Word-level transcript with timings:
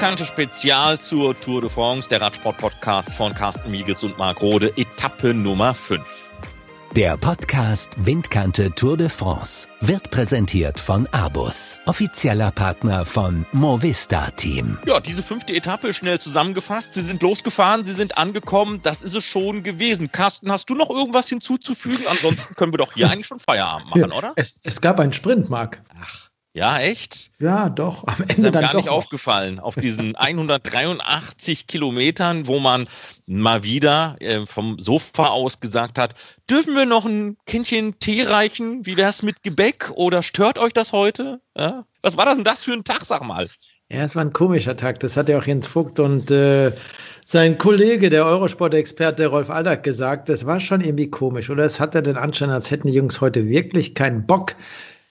Windkante 0.00 0.24
Spezial 0.24 0.98
zur 0.98 1.38
Tour 1.38 1.60
de 1.60 1.68
France, 1.68 2.08
der 2.08 2.22
Radsport-Podcast 2.22 3.12
von 3.12 3.34
Carsten 3.34 3.70
Miegels 3.70 4.02
und 4.02 4.16
Marc 4.16 4.40
Rode, 4.40 4.72
Etappe 4.78 5.34
Nummer 5.34 5.74
5. 5.74 6.30
Der 6.96 7.18
Podcast 7.18 7.90
Windkante 7.96 8.74
Tour 8.74 8.96
de 8.96 9.10
France 9.10 9.68
wird 9.82 10.10
präsentiert 10.10 10.80
von 10.80 11.06
Abus, 11.08 11.76
offizieller 11.84 12.50
Partner 12.50 13.04
von 13.04 13.44
Movista 13.52 14.30
Team. 14.30 14.78
Ja, 14.86 15.00
diese 15.00 15.22
fünfte 15.22 15.52
Etappe 15.52 15.92
schnell 15.92 16.18
zusammengefasst. 16.18 16.94
Sie 16.94 17.02
sind 17.02 17.20
losgefahren, 17.20 17.84
sie 17.84 17.92
sind 17.92 18.16
angekommen. 18.16 18.80
Das 18.82 19.02
ist 19.02 19.14
es 19.14 19.24
schon 19.24 19.62
gewesen. 19.62 20.10
Carsten, 20.10 20.50
hast 20.50 20.70
du 20.70 20.74
noch 20.74 20.88
irgendwas 20.88 21.28
hinzuzufügen? 21.28 22.06
Ansonsten 22.08 22.54
können 22.54 22.72
wir 22.72 22.78
doch 22.78 22.94
hier 22.94 23.10
eigentlich 23.10 23.26
schon 23.26 23.38
Feierabend 23.38 23.90
machen, 23.90 24.12
oder? 24.12 24.32
Es, 24.36 24.60
es 24.64 24.80
gab 24.80 24.98
einen 24.98 25.12
Sprint, 25.12 25.50
Marc. 25.50 25.82
Ach. 26.02 26.29
Ja, 26.52 26.80
echt? 26.80 27.30
Ja, 27.38 27.68
doch. 27.68 28.04
Am 28.08 28.22
Ende 28.22 28.34
ist 28.34 28.42
dann 28.42 28.52
gar 28.52 28.74
nicht 28.74 28.86
noch. 28.86 28.92
aufgefallen. 28.92 29.60
Auf 29.60 29.76
diesen 29.76 30.16
183 30.16 31.68
Kilometern, 31.68 32.48
wo 32.48 32.58
man 32.58 32.86
mal 33.26 33.62
wieder 33.62 34.16
äh, 34.18 34.44
vom 34.46 34.78
Sofa 34.80 35.28
aus 35.28 35.60
gesagt 35.60 35.96
hat, 35.96 36.14
dürfen 36.50 36.74
wir 36.74 36.86
noch 36.86 37.04
ein 37.04 37.36
Kindchen 37.46 38.00
Tee 38.00 38.24
reichen? 38.24 38.84
Wie 38.84 38.96
wär's 38.96 39.22
mit 39.22 39.44
Gebäck? 39.44 39.92
Oder 39.94 40.24
stört 40.24 40.58
euch 40.58 40.72
das 40.72 40.92
heute? 40.92 41.40
Ja? 41.56 41.84
Was 42.02 42.16
war 42.16 42.24
das 42.24 42.34
denn 42.34 42.44
das 42.44 42.64
für 42.64 42.72
ein 42.72 42.82
Tag, 42.82 43.02
sag 43.02 43.22
mal? 43.22 43.48
Ja, 43.88 44.02
es 44.02 44.16
war 44.16 44.24
ein 44.24 44.32
komischer 44.32 44.76
Tag. 44.76 44.98
Das 45.00 45.16
hat 45.16 45.28
ja 45.28 45.38
auch 45.38 45.46
Jens 45.46 45.68
Vogt 45.68 46.00
und 46.00 46.32
äh, 46.32 46.72
sein 47.26 47.58
Kollege, 47.58 48.10
der 48.10 48.24
Eurosport-Experte 48.24 49.26
Rolf 49.26 49.50
Aldag, 49.50 49.84
gesagt. 49.84 50.28
Das 50.28 50.46
war 50.46 50.58
schon 50.58 50.80
irgendwie 50.80 51.10
komisch. 51.10 51.48
Oder 51.48 51.64
es 51.64 51.78
hatte 51.78 52.02
den 52.02 52.16
Anschein, 52.16 52.50
als 52.50 52.72
hätten 52.72 52.88
die 52.88 52.94
Jungs 52.94 53.20
heute 53.20 53.48
wirklich 53.48 53.94
keinen 53.94 54.26
Bock. 54.26 54.54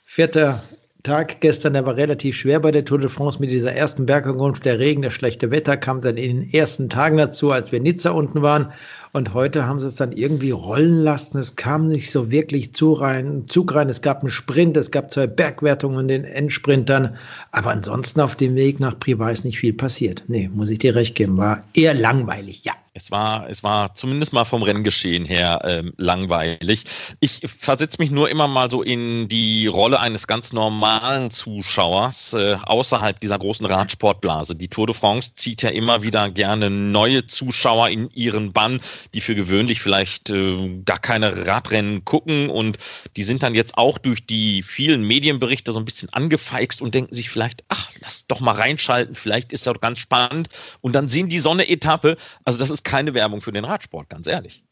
Vierter 0.06 0.62
Tag 1.04 1.40
gestern, 1.40 1.74
der 1.74 1.86
war 1.86 1.96
relativ 1.96 2.36
schwer 2.36 2.60
bei 2.60 2.72
der 2.72 2.84
Tour 2.84 3.00
de 3.00 3.08
France 3.08 3.40
mit 3.40 3.52
dieser 3.52 3.72
ersten 3.72 4.06
Bergankunft. 4.06 4.66
Der 4.66 4.80
Regen, 4.80 5.02
das 5.02 5.14
schlechte 5.14 5.50
Wetter 5.50 5.78
kam 5.78 6.02
dann 6.02 6.18
in 6.18 6.42
den 6.42 6.54
ersten 6.54 6.90
Tagen 6.90 7.16
dazu, 7.16 7.52
als 7.52 7.72
wir 7.72 7.80
Nizza 7.80 8.12
unten 8.12 8.42
waren. 8.42 8.74
Und 9.14 9.34
heute 9.34 9.66
haben 9.66 9.80
sie 9.80 9.88
es 9.88 9.96
dann 9.96 10.12
irgendwie 10.12 10.52
rollen 10.52 11.02
lassen. 11.02 11.40
Es 11.40 11.56
kam 11.56 11.88
nicht 11.88 12.12
so 12.12 12.32
wirklich 12.32 12.74
zu 12.74 12.92
rein, 12.92 13.46
Zug 13.48 13.76
rein. 13.76 13.88
Es 13.88 14.02
gab 14.02 14.20
einen 14.20 14.30
Sprint, 14.30 14.76
es 14.76 14.92
gab 14.92 15.10
zwei 15.10 15.26
Bergwertungen 15.26 16.02
in 16.02 16.08
den 16.10 16.24
Endsprintern. 16.26 17.16
Aber 17.52 17.72
ansonsten 17.72 18.20
auf 18.20 18.36
dem 18.36 18.56
Weg 18.56 18.82
nach 18.82 19.00
Privat 19.00 19.32
ist 19.32 19.46
nicht 19.46 19.60
viel 19.60 19.74
passiert. 19.74 20.26
Nee, 20.28 20.50
muss 20.54 20.70
ich 20.70 20.80
dir 20.80 20.96
recht 20.96 21.16
geben. 21.16 21.38
War 21.38 21.64
eher 21.74 21.94
langweilig, 21.94 22.66
ja. 22.66 22.74
Es 23.00 23.12
war, 23.12 23.50
es 23.50 23.64
war 23.64 23.94
zumindest 23.94 24.34
mal 24.34 24.44
vom 24.44 24.62
Renngeschehen 24.62 25.24
her 25.24 25.62
ähm, 25.64 25.94
langweilig. 25.96 26.84
Ich 27.22 27.40
versetze 27.46 27.96
mich 28.00 28.12
nur 28.12 28.30
immer 28.30 28.50
mal 28.50 28.70
so 28.70 28.84
in 28.84 29.30
die 29.30 29.68
Rolle 29.68 30.02
eines 30.02 30.28
ganz 30.28 30.52
normalen 30.52 31.32
Zuschauers 31.32 32.34
äh, 32.34 32.58
außerhalb 32.62 33.18
dieser 33.18 33.40
großen 33.40 33.66
Radsportblase. 33.66 34.56
Die 34.58 34.68
Tour 34.68 34.88
de 34.88 34.96
France 34.96 35.34
zieht 35.34 35.62
ja 35.62 35.70
immer 35.70 36.04
wieder 36.04 36.30
gerne 36.30 36.70
neue 36.70 37.26
Zuschauer 37.26 37.88
in 37.88 38.10
ihren 38.12 38.52
Bann, 38.52 38.82
die 39.14 39.22
für 39.22 39.34
gewöhnlich 39.34 39.80
vielleicht 39.80 40.30
äh, 40.30 40.82
gar 40.84 41.00
keine 41.00 41.48
Radrennen 41.48 42.04
gucken 42.04 42.50
und 42.50 42.80
die 43.16 43.24
sind 43.24 43.44
dann 43.44 43.56
jetzt 43.56 43.78
auch 43.78 43.98
durch 43.98 44.26
die 44.26 44.62
vielen 44.62 45.04
Medienberichte 45.04 45.72
so 45.72 45.80
ein 45.80 45.86
bisschen 45.86 46.12
angefeixt 46.12 46.82
und 46.82 46.94
denken 46.94 47.16
sich 47.16 47.30
vielleicht, 47.30 47.64
ach, 47.70 47.92
lass 48.02 48.28
doch 48.28 48.42
mal 48.42 48.56
reinschalten, 48.56 49.16
vielleicht 49.16 49.54
ist 49.54 49.66
das 49.66 49.80
ganz 49.80 50.00
spannend 50.00 50.50
und 50.82 50.94
dann 50.94 51.08
sehen 51.08 51.30
die 51.30 51.40
Sonne-Etappe. 51.40 52.18
Also 52.44 52.60
das 52.60 52.70
ist 52.70 52.84
keine 52.90 53.14
Werbung 53.14 53.40
für 53.42 53.52
den 53.52 53.66
Radsport, 53.66 54.10
ganz 54.10 54.26
ehrlich. 54.28 54.64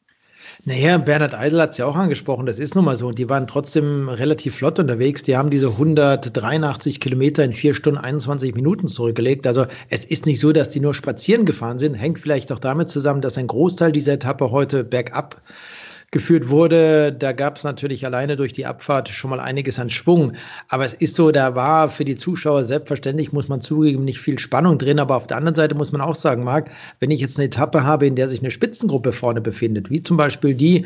Naja, 0.65 0.97
Bernhard 0.97 1.35
Eisel 1.35 1.61
hat 1.61 1.71
es 1.71 1.77
ja 1.77 1.85
auch 1.85 1.95
angesprochen, 1.95 2.45
das 2.45 2.57
ist 2.57 2.73
nun 2.73 2.85
mal 2.85 2.95
so. 2.95 3.07
Und 3.07 3.19
die 3.19 3.29
waren 3.29 3.47
trotzdem 3.47 4.09
relativ 4.09 4.55
flott 4.55 4.79
unterwegs. 4.79 5.23
Die 5.23 5.37
haben 5.37 5.49
diese 5.49 5.67
183 5.67 6.99
Kilometer 6.99 7.43
in 7.43 7.53
4 7.53 7.73
Stunden 7.73 7.99
21 7.99 8.55
Minuten 8.55 8.87
zurückgelegt. 8.87 9.45
Also 9.45 9.65
es 9.89 10.05
ist 10.05 10.25
nicht 10.25 10.39
so, 10.39 10.51
dass 10.53 10.69
die 10.69 10.79
nur 10.79 10.93
spazieren 10.93 11.45
gefahren 11.45 11.77
sind. 11.77 11.93
Hängt 11.93 12.19
vielleicht 12.19 12.51
auch 12.51 12.59
damit 12.59 12.89
zusammen, 12.89 13.21
dass 13.21 13.37
ein 13.37 13.47
Großteil 13.47 13.91
dieser 13.91 14.13
Etappe 14.13 14.51
heute 14.51 14.83
bergab 14.83 15.41
geführt 16.11 16.47
wurde, 16.47 17.11
da 17.11 17.33
gab 17.33 17.57
es 17.57 17.65
natürlich 17.65 18.05
alleine 18.05 18.37
durch 18.37 18.53
die 18.53 18.65
Abfahrt 18.65 19.09
schon 19.09 19.29
mal 19.29 19.41
einiges 19.41 19.77
an 19.77 19.89
Schwung. 19.89 20.33
Aber 20.69 20.85
es 20.85 20.93
ist 20.93 21.15
so, 21.15 21.31
da 21.31 21.53
war 21.53 21.89
für 21.89 22.05
die 22.05 22.15
Zuschauer 22.15 22.63
selbstverständlich, 22.63 23.33
muss 23.33 23.49
man 23.49 23.59
zugeben, 23.59 24.05
nicht 24.05 24.19
viel 24.19 24.39
Spannung 24.39 24.77
drin. 24.77 24.99
Aber 24.99 25.17
auf 25.17 25.27
der 25.27 25.35
anderen 25.35 25.55
Seite 25.55 25.75
muss 25.75 25.91
man 25.91 25.99
auch 25.99 26.15
sagen, 26.15 26.45
Marc, 26.45 26.71
wenn 26.99 27.11
ich 27.11 27.19
jetzt 27.19 27.37
eine 27.37 27.47
Etappe 27.47 27.83
habe, 27.83 28.07
in 28.07 28.15
der 28.15 28.29
sich 28.29 28.39
eine 28.39 28.51
Spitzengruppe 28.51 29.11
vorne 29.11 29.41
befindet, 29.41 29.89
wie 29.89 30.01
zum 30.01 30.15
Beispiel 30.15 30.55
die 30.55 30.85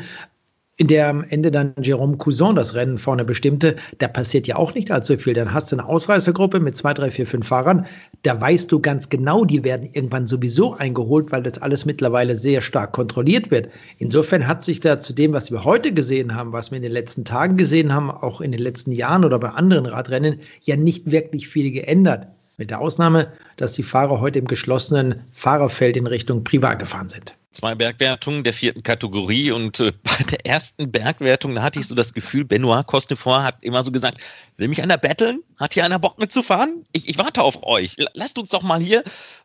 in 0.82 0.88
der 0.88 1.08
am 1.10 1.22
Ende 1.22 1.52
dann 1.52 1.74
Jérôme 1.76 2.16
Cousin 2.16 2.56
das 2.56 2.74
Rennen 2.74 2.98
vorne 2.98 3.24
bestimmte, 3.24 3.76
da 3.98 4.08
passiert 4.08 4.48
ja 4.48 4.56
auch 4.56 4.74
nicht 4.74 4.90
allzu 4.90 5.16
viel. 5.16 5.32
Dann 5.32 5.54
hast 5.54 5.70
du 5.70 5.76
eine 5.76 5.86
Ausreißergruppe 5.88 6.58
mit 6.58 6.76
zwei, 6.76 6.92
drei, 6.92 7.12
vier, 7.12 7.24
fünf 7.24 7.46
Fahrern. 7.46 7.86
Da 8.24 8.40
weißt 8.40 8.72
du 8.72 8.80
ganz 8.80 9.08
genau, 9.08 9.44
die 9.44 9.62
werden 9.62 9.88
irgendwann 9.92 10.26
sowieso 10.26 10.74
eingeholt, 10.74 11.30
weil 11.30 11.44
das 11.44 11.62
alles 11.62 11.84
mittlerweile 11.84 12.34
sehr 12.34 12.60
stark 12.60 12.90
kontrolliert 12.90 13.52
wird. 13.52 13.68
Insofern 13.98 14.48
hat 14.48 14.64
sich 14.64 14.80
da 14.80 14.98
zu 14.98 15.12
dem, 15.12 15.32
was 15.32 15.52
wir 15.52 15.62
heute 15.62 15.92
gesehen 15.92 16.34
haben, 16.34 16.52
was 16.52 16.72
wir 16.72 16.78
in 16.78 16.82
den 16.82 16.90
letzten 16.90 17.24
Tagen 17.24 17.56
gesehen 17.56 17.94
haben, 17.94 18.10
auch 18.10 18.40
in 18.40 18.50
den 18.50 18.60
letzten 18.60 18.90
Jahren 18.90 19.24
oder 19.24 19.38
bei 19.38 19.50
anderen 19.50 19.86
Radrennen, 19.86 20.40
ja 20.62 20.74
nicht 20.74 21.12
wirklich 21.12 21.46
viel 21.46 21.70
geändert. 21.70 22.26
Mit 22.56 22.70
der 22.70 22.80
Ausnahme, 22.80 23.28
dass 23.56 23.74
die 23.74 23.84
Fahrer 23.84 24.20
heute 24.20 24.40
im 24.40 24.48
geschlossenen 24.48 25.20
Fahrerfeld 25.30 25.96
in 25.96 26.08
Richtung 26.08 26.42
Privat 26.42 26.80
gefahren 26.80 27.08
sind 27.08 27.36
zwei 27.52 27.74
Bergwertungen 27.74 28.44
der 28.44 28.52
vierten 28.52 28.82
Kategorie 28.82 29.50
und 29.50 29.80
äh, 29.80 29.92
bei 30.02 30.24
der 30.24 30.44
ersten 30.46 30.90
Bergwertung, 30.90 31.54
da 31.54 31.62
hatte 31.62 31.78
ich 31.78 31.86
so 31.86 31.94
das 31.94 32.12
Gefühl, 32.12 32.44
Benoit 32.44 32.86
Cosnefort 32.86 33.42
hat 33.42 33.62
immer 33.62 33.82
so 33.82 33.92
gesagt, 33.92 34.18
will 34.56 34.68
mich 34.68 34.82
einer 34.82 34.98
betteln? 34.98 35.42
Hat 35.58 35.74
hier 35.74 35.84
einer 35.84 35.98
Bock 35.98 36.18
mitzufahren? 36.18 36.84
Ich, 36.92 37.08
ich 37.08 37.18
warte 37.18 37.42
auf 37.42 37.62
euch. 37.62 37.96
Lasst 38.14 38.38
uns 38.38 38.50
doch 38.50 38.62
mal 38.62 38.80
hier. 38.80 39.02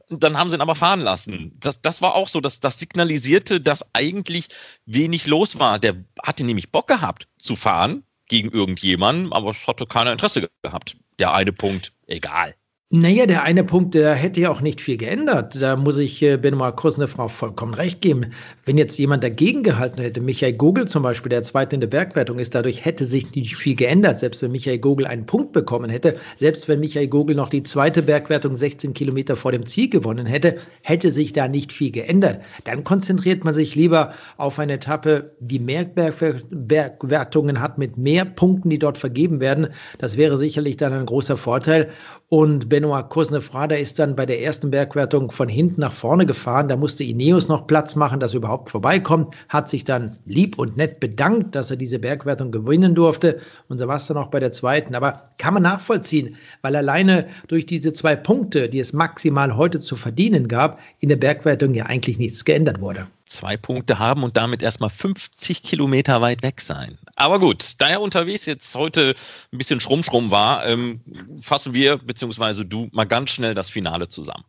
Dann 0.09 0.38
haben 0.38 0.50
sie 0.50 0.57
ihn 0.57 0.62
aber 0.62 0.75
fahren 0.75 1.01
lassen. 1.01 1.51
Das, 1.59 1.81
das 1.81 2.01
war 2.01 2.16
auch 2.16 2.28
so, 2.28 2.41
dass 2.41 2.59
das 2.59 2.79
signalisierte, 2.79 3.62
dass 3.62 3.94
eigentlich 3.94 4.47
wenig 4.85 5.28
los 5.28 5.59
war. 5.59 5.79
Der 5.79 5.96
hatte 6.23 6.46
nämlich 6.46 6.72
Bock 6.72 6.88
gehabt 6.88 7.28
zu 7.38 7.56
fahren 7.56 8.03
gegen 8.28 8.50
irgendjemanden, 8.50 9.31
aber 9.34 9.51
es 9.51 9.67
hatte 9.67 9.85
keiner 9.85 10.12
Interesse 10.12 10.50
gehabt. 10.63 10.97
Der 11.19 11.34
eine 11.34 11.53
Punkt, 11.53 11.94
egal. 12.07 12.56
Naja, 12.89 13.25
der 13.25 13.43
eine 13.43 13.65
Punkt, 13.65 13.95
der 13.95 14.15
hätte 14.15 14.39
ja 14.39 14.49
auch 14.49 14.61
nicht 14.61 14.79
viel 14.79 14.95
geändert. 14.95 15.61
Da 15.61 15.75
muss 15.75 15.97
ich 15.97 16.23
äh, 16.23 16.37
Benoit 16.37 16.73
Kosnefrau 16.77 17.27
vollkommen 17.27 17.73
recht 17.73 17.99
geben. 17.99 18.27
Wenn 18.63 18.77
jetzt 18.77 18.97
jemand 18.97 19.25
dagegen 19.25 19.61
gehalten 19.61 19.99
hätte, 19.99 20.21
Michael 20.21 20.53
Gogel 20.53 20.87
zum 20.87 21.03
Beispiel, 21.03 21.29
der 21.29 21.43
zweite 21.43 21.75
in 21.75 21.81
der 21.81 21.89
Bergwertung 21.89 22.39
ist, 22.39 22.55
dadurch 22.55 22.85
hätte 22.85 23.03
sich 23.03 23.35
nicht 23.35 23.57
viel 23.57 23.75
geändert. 23.75 24.19
Selbst 24.19 24.41
wenn 24.41 24.53
Michael 24.53 24.79
Gogel 24.79 25.05
einen 25.05 25.25
Punkt 25.25 25.51
bekommen 25.51 25.89
hätte, 25.89 26.15
selbst 26.37 26.69
wenn 26.69 26.79
Michael 26.79 27.09
Gogel 27.09 27.35
noch 27.35 27.49
die 27.49 27.63
zweite 27.63 28.03
Bergwertung 28.03 28.55
16 28.55 28.93
Kilometer 28.93 29.35
vor 29.35 29.51
dem 29.51 29.65
Ziel 29.65 29.89
gewonnen 29.89 30.25
hätte, 30.25 30.55
hätte 30.81 31.11
sich 31.11 31.33
da 31.33 31.49
nicht 31.49 31.73
viel 31.73 31.91
geändert. 31.91 32.41
Dann 32.63 32.85
konzentriert 32.85 33.43
man 33.43 33.53
sich 33.53 33.75
lieber 33.75 34.13
auf 34.37 34.59
eine 34.59 34.75
Etappe, 34.75 35.35
die 35.41 35.59
mehr 35.59 35.83
Bergwertungen 35.83 37.59
hat 37.59 37.77
mit 37.79 37.97
mehr 37.97 38.23
Punkten, 38.23 38.69
die 38.69 38.79
dort 38.79 38.97
vergeben 38.97 39.41
werden. 39.41 39.67
Das 39.97 40.15
wäre 40.15 40.37
sicherlich 40.37 40.77
dann 40.77 40.93
ein 40.93 41.05
großer 41.05 41.35
Vorteil. 41.35 41.89
Und 42.29 42.67
Benoit 42.67 43.09
Cosnefrada 43.09 43.75
ist 43.75 43.99
dann 43.99 44.17
bei 44.17 44.25
der 44.25 44.41
ersten 44.41 44.69
Bergwertung 44.69 45.31
von 45.31 45.47
hinten 45.47 45.79
nach 45.79 45.93
vorne 45.93 46.25
gefahren. 46.25 46.67
Da 46.67 46.75
musste 46.75 47.05
Ineos 47.05 47.47
noch 47.47 47.67
Platz 47.67 47.95
machen, 47.95 48.19
dass 48.19 48.33
er 48.33 48.39
überhaupt 48.39 48.69
vorbeikommt. 48.69 49.33
Hat 49.47 49.69
sich 49.69 49.85
dann 49.85 50.17
lieb 50.25 50.59
und 50.59 50.75
nett 50.75 50.99
bedankt, 50.99 51.55
dass 51.55 51.71
er 51.71 51.77
diese 51.77 51.99
Bergwertung 51.99 52.51
gewinnen 52.51 52.95
durfte. 52.95 53.39
Und 53.69 53.77
so 53.77 53.87
war 53.87 53.95
es 53.95 54.07
dann 54.07 54.17
auch 54.17 54.27
bei 54.27 54.41
der 54.41 54.51
zweiten. 54.51 54.93
Aber 54.93 55.31
kann 55.37 55.53
man 55.53 55.63
nachvollziehen, 55.63 56.35
weil 56.61 56.75
alleine 56.75 57.27
durch 57.47 57.66
diese 57.66 57.93
zwei 57.93 58.17
Punkte, 58.17 58.67
die 58.67 58.81
es 58.81 58.91
maximal 58.91 59.55
heute 59.55 59.79
zu 59.79 59.95
verdienen 59.95 60.49
gab, 60.49 60.79
in 60.99 61.07
der 61.07 61.16
Bergwertung 61.16 61.73
ja 61.75 61.85
eigentlich 61.85 62.17
nichts 62.17 62.43
geändert 62.43 62.81
wurde 62.81 63.07
zwei 63.28 63.58
Punkte 63.58 64.00
haben 64.00 64.24
und 64.24 64.38
damit 64.38 64.64
erstmal 64.64 64.90
50 64.90 65.64
Kilometer 65.64 66.22
weit 66.22 66.44
weg 66.44 66.62
sein. 66.62 66.97
Aber 67.16 67.40
gut, 67.40 67.74
da 67.79 67.90
er 67.90 68.02
unterwegs 68.02 68.46
jetzt 68.46 68.76
heute 68.76 69.16
ein 69.52 69.58
bisschen 69.58 69.79
schrumm-schrumm 69.79 70.32
war, 70.32 70.66
ähm, 70.66 71.02
fassen 71.41 71.74
wir, 71.74 71.97
beziehungsweise 71.97 72.66
du, 72.66 72.90
mal 72.91 73.06
ganz 73.06 73.32
schnell 73.32 73.53
das 73.53 73.70
Finale 73.70 74.09
zusammen. 74.09 74.44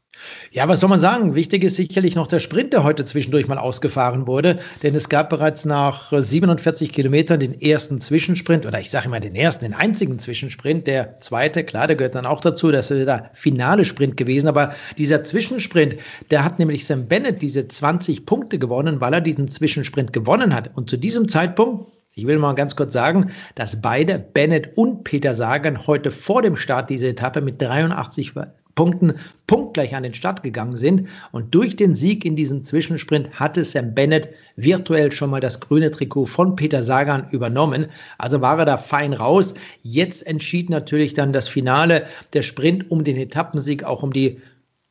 Ja, 0.51 0.69
was 0.69 0.81
soll 0.81 0.89
man 0.89 1.01
sagen? 1.01 1.35
Wichtig 1.35 1.65
ist 1.65 1.77
sicherlich 1.77 2.15
noch 2.15 2.27
der 2.27 2.41
Sprint, 2.41 2.73
der 2.73 2.85
heute 2.85 3.05
zwischendurch 3.05 3.49
mal 3.49 3.59
ausgefahren 3.59 4.27
wurde, 4.27 4.59
denn 4.83 4.95
es 4.95 5.09
gab 5.09 5.31
bereits 5.31 5.65
nach 5.65 6.13
47 6.13 6.93
Kilometern 6.93 7.41
den 7.41 7.61
ersten 7.61 8.01
Zwischensprint 8.01 8.67
oder 8.67 8.81
ich 8.81 8.91
sage 8.91 9.07
immer 9.07 9.21
den 9.21 9.35
ersten, 9.35 9.65
den 9.65 9.75
einzigen 9.75 10.19
Zwischensprint. 10.19 10.87
Der 10.87 11.21
zweite, 11.21 11.65
klar, 11.65 11.87
der 11.87 11.97
gehört 11.97 12.15
dann 12.15 12.27
auch 12.27 12.41
dazu, 12.41 12.71
das 12.71 12.91
ist 12.91 13.07
der 13.07 13.31
finale 13.35 13.85
Sprint 13.85 14.17
gewesen, 14.17 14.49
aber 14.49 14.75
dieser 14.97 15.25
Zwischensprint, 15.25 15.97
der 16.31 16.45
hat 16.45 16.59
nämlich 16.59 16.87
Sam 16.87 17.07
Bennett 17.09 17.43
diese 17.43 17.69
20 17.69 18.27
Punkte 18.27 18.59
gewonnen, 18.59 19.01
weil 19.01 19.13
er 19.13 19.21
diesen 19.21 19.49
Zwischensprint 19.49 20.13
gewonnen 20.13 20.55
hat. 20.55 20.71
Und 20.75 20.91
zu 20.91 20.97
diesem 20.97 21.29
Zeitpunkt 21.29 21.93
ich 22.19 22.27
will 22.27 22.39
mal 22.39 22.55
ganz 22.55 22.75
kurz 22.75 22.93
sagen, 22.93 23.31
dass 23.55 23.81
beide, 23.81 24.19
Bennett 24.19 24.77
und 24.77 25.05
Peter 25.05 25.35
Sagan, 25.35 25.87
heute 25.87 26.11
vor 26.11 26.43
dem 26.43 26.57
Start 26.57 26.91
dieser 26.91 27.07
Etappe 27.07 27.41
mit 27.41 27.63
83 27.63 28.35
Punkten 28.79 29.15
punktgleich 29.49 29.97
an 29.97 30.05
den 30.05 30.15
Start 30.15 30.45
gegangen 30.45 30.77
sind. 30.77 31.09
Und 31.33 31.53
durch 31.53 31.75
den 31.75 31.97
Sieg 31.97 32.25
in 32.25 32.37
diesem 32.37 32.63
Zwischensprint 32.63 33.29
hatte 33.33 33.65
Sam 33.65 33.93
Bennett 33.93 34.29
virtuell 34.55 35.11
schon 35.11 35.31
mal 35.31 35.41
das 35.41 35.59
grüne 35.59 35.91
Trikot 35.91 36.27
von 36.27 36.55
Peter 36.55 36.85
Sagan 36.85 37.27
übernommen. 37.33 37.87
Also 38.19 38.41
war 38.41 38.57
er 38.57 38.67
da 38.67 38.77
fein 38.77 39.15
raus. 39.15 39.55
Jetzt 39.83 40.25
entschied 40.29 40.71
natürlich 40.71 41.13
dann 41.13 41.33
das 41.33 41.49
Finale, 41.49 42.07
der 42.35 42.43
Sprint 42.43 42.89
um 42.89 43.03
den 43.03 43.17
Etappensieg, 43.17 43.83
auch 43.83 44.05
um 44.05 44.13
die 44.13 44.41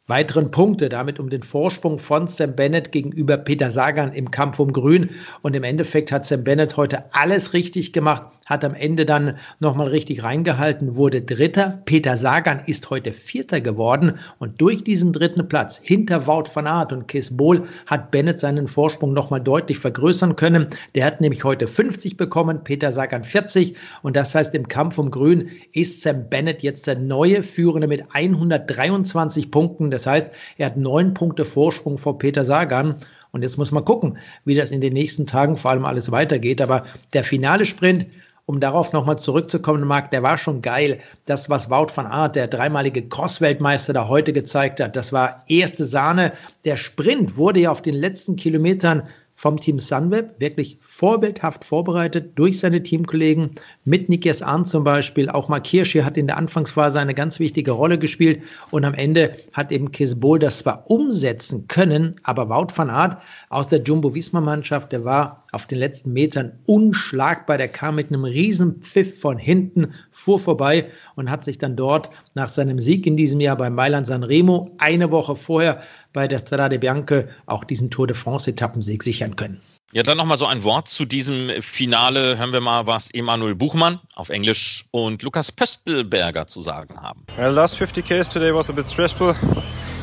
weiteren 0.08 0.52
Punkte, 0.52 0.90
damit 0.90 1.18
um 1.18 1.30
den 1.30 1.44
Vorsprung 1.44 1.98
von 1.98 2.28
Sam 2.28 2.58
Bennett 2.58 2.92
gegenüber 2.92 3.38
Peter 3.38 3.72
Sagan 3.72 4.12
im 4.12 4.32
Kampf 4.32 4.60
um 4.60 4.74
Grün. 4.74 5.12
Und 5.44 5.56
im 5.56 5.64
Endeffekt 5.64 6.12
hat 6.12 6.26
Sam 6.26 6.44
Bennett 6.44 6.76
heute 6.76 7.06
alles 7.14 7.54
richtig 7.54 7.94
gemacht, 7.94 8.37
hat 8.48 8.66
am 8.66 8.74
Ende 8.74 9.06
dann 9.06 9.38
nochmal 9.60 9.90
richtig 9.90 10.24
reingehalten, 10.24 10.96
wurde 10.96 11.22
Dritter. 11.22 11.82
Peter 11.86 12.18
Sagan 12.18 12.62
ist 12.66 12.90
heute 12.90 13.12
Vierter 13.12 13.62
geworden 13.62 14.18
und 14.40 14.60
durch 14.60 14.84
diesen 14.84 15.14
dritten 15.14 15.48
Platz 15.48 15.80
hinter 15.84 16.26
Wout 16.26 16.46
van 16.52 16.66
Aert 16.66 16.94
und 16.94 17.08
Kiss 17.08 17.36
Bohl 17.36 17.68
hat 17.86 18.10
Bennett 18.10 18.40
seinen 18.40 18.68
Vorsprung 18.68 19.14
nochmal 19.14 19.42
deutlich 19.42 19.78
vergrößern 19.78 20.36
können. 20.38 20.68
Der 20.96 21.06
hat 21.06 21.22
nämlich 21.22 21.44
heute 21.44 21.68
50 21.68 22.18
bekommen, 22.18 22.64
Peter 22.64 22.92
Sagan 22.92 23.24
40 23.24 23.76
und 24.02 24.16
das 24.16 24.34
heißt, 24.34 24.56
im 24.56 24.68
Kampf 24.68 24.98
um 24.98 25.12
Grün 25.12 25.52
ist 25.74 26.02
Sam 26.02 26.30
Bennett 26.30 26.64
jetzt 26.64 26.88
der 26.88 26.98
neue 26.98 27.44
Führende 27.44 27.88
mit 27.88 28.06
123 28.14 29.52
Punkten. 29.52 29.92
Das 29.92 30.08
heißt, 30.08 30.30
er 30.58 30.68
hat 30.68 30.78
neun 30.78 31.14
Punkte 31.14 31.44
Vorsprung 31.44 31.98
vor 31.98 32.18
Peter 32.18 32.46
Sagan. 32.46 32.96
Und 33.32 33.42
jetzt 33.42 33.58
muss 33.58 33.72
man 33.72 33.84
gucken, 33.84 34.18
wie 34.46 34.56
das 34.56 34.72
in 34.72 34.82
den 34.82 34.94
nächsten 34.94 35.28
Tagen 35.28 35.58
vor 35.58 35.72
allem 35.72 35.86
alles 35.86 36.12
weitergeht. 36.12 36.62
Aber 36.62 36.86
der 37.14 37.24
finale 37.24 37.66
Sprint, 37.66 38.06
um 38.48 38.62
darauf 38.62 38.94
nochmal 38.94 39.20
zurückzukommen, 39.20 39.84
Marc, 39.84 40.10
der 40.12 40.24
war 40.24 40.38
schon 40.38 40.62
geil. 40.62 41.00
Das, 41.26 41.50
was 41.50 41.70
Wout 41.70 41.92
van 41.94 42.08
Aert, 42.08 42.38
der 42.38 42.48
dreimalige 42.48 43.08
Cross-Weltmeister, 43.08 43.92
da 43.92 44.08
heute 44.08 44.32
gezeigt 44.32 44.80
hat, 44.80 44.96
das 44.96 45.12
war 45.12 45.44
erste 45.48 45.86
Sahne. 45.86 46.32
Der 46.64 46.78
Sprint 46.78 47.36
wurde 47.36 47.60
ja 47.60 47.72
auf 47.72 47.82
den 47.82 47.94
letzten 47.94 48.38
Kilometern 48.38 49.04
vom 49.36 49.58
Team 49.58 49.80
Sunweb, 49.80 50.40
wirklich 50.40 50.78
vorbildhaft 50.82 51.64
vorbereitet 51.64 52.32
durch 52.40 52.58
seine 52.60 52.82
Teamkollegen, 52.82 53.52
mit 53.86 54.10
Nikias 54.10 54.42
Ahn 54.42 54.66
zum 54.66 54.84
Beispiel. 54.84 55.30
Auch 55.30 55.48
Mark 55.48 55.68
Hirschi 55.68 56.00
hat 56.00 56.18
in 56.18 56.26
der 56.26 56.38
Anfangsphase 56.38 57.00
eine 57.00 57.14
ganz 57.14 57.40
wichtige 57.40 57.72
Rolle 57.72 58.00
gespielt 58.00 58.42
und 58.72 58.84
am 58.84 58.96
Ende 58.96 59.38
hat 59.54 59.72
eben 59.72 59.92
Kisbol 59.92 60.40
das 60.40 60.60
zwar 60.60 60.90
umsetzen 60.90 61.68
können, 61.68 62.16
aber 62.24 62.50
Wout 62.50 62.74
van 62.76 62.90
Aert 62.90 63.18
aus 63.50 63.68
der 63.68 63.84
Jumbo-Visma-Mannschaft, 63.84 64.92
der 64.92 65.06
war 65.06 65.44
auf 65.52 65.66
den 65.66 65.80
letzten 65.80 66.14
Metern 66.14 66.60
unschlagbar. 66.66 67.58
Der 67.58 67.68
kam 67.68 67.96
mit 67.96 68.08
einem 68.08 68.24
riesen 68.24 68.82
Pfiff 68.82 69.20
von 69.20 69.38
hinten, 69.38 69.94
fuhr 70.12 70.40
vorbei 70.40 70.92
und 71.16 71.30
hat 71.30 71.44
sich 71.44 71.58
dann 71.58 71.76
dort 71.76 72.10
nach 72.34 72.50
seinem 72.50 72.80
Sieg 72.80 73.06
in 73.06 73.18
diesem 73.18 73.40
Jahr 73.40 73.56
bei 73.56 73.70
Mailand 73.70 74.08
San 74.08 74.24
Remo 74.24 74.72
eine 74.78 75.12
Woche 75.12 75.36
vorher 75.36 75.82
bei 76.14 76.28
der 76.28 76.40
Strade 76.40 76.80
Bianca 76.80 77.26
auch 77.46 77.64
diesen 77.64 77.90
Tour 77.90 78.08
de 78.08 78.16
France-Etappensieg 78.16 79.04
sichern 79.04 79.36
können. 79.36 79.62
Ja, 79.94 80.04
dann 80.04 80.18
nochmal 80.18 80.38
so 80.38 80.46
ein 80.46 80.64
Wort 80.64 80.90
zu 80.90 81.06
diesem 81.06 81.50
Finale. 81.62 82.38
Hören 82.38 82.52
wir 82.52 82.60
mal, 82.60 82.88
was 82.88 83.10
Emanuel 83.12 83.56
Buchmann 83.56 84.00
auf 84.16 84.30
Englisch 84.30 84.86
und 84.92 85.24
Lukas 85.24 85.52
Pöstelberger 85.52 86.46
zu 86.48 86.60
sagen 86.60 87.02
haben. 87.02 87.26
Well, 87.38 87.54
last 87.54 87.78
50 87.78 88.06
Ks 88.06 88.28
today 88.28 88.54
was 88.54 88.70
a 88.70 88.74
bit 88.74 88.90
stressful. 88.90 89.34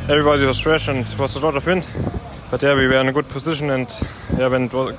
Everybody 0.09 0.47
was 0.47 0.59
fresh 0.59 0.89
and 0.89 1.07
it 1.07 1.19
was 1.19 1.37
a 1.37 1.41
lot 1.41 1.55
of 1.55 1.67
wind. 1.67 1.87
But 2.51 2.63
yeah, 2.63 2.75
we 2.75 2.87
were 2.87 3.01
in 3.01 3.09
a 3.09 3.13
good 3.13 3.29
position 3.29 3.71
and 3.71 3.89
yeah, 4.39 4.49
when 4.49 4.65
it 4.65 4.73
was 4.73 4.95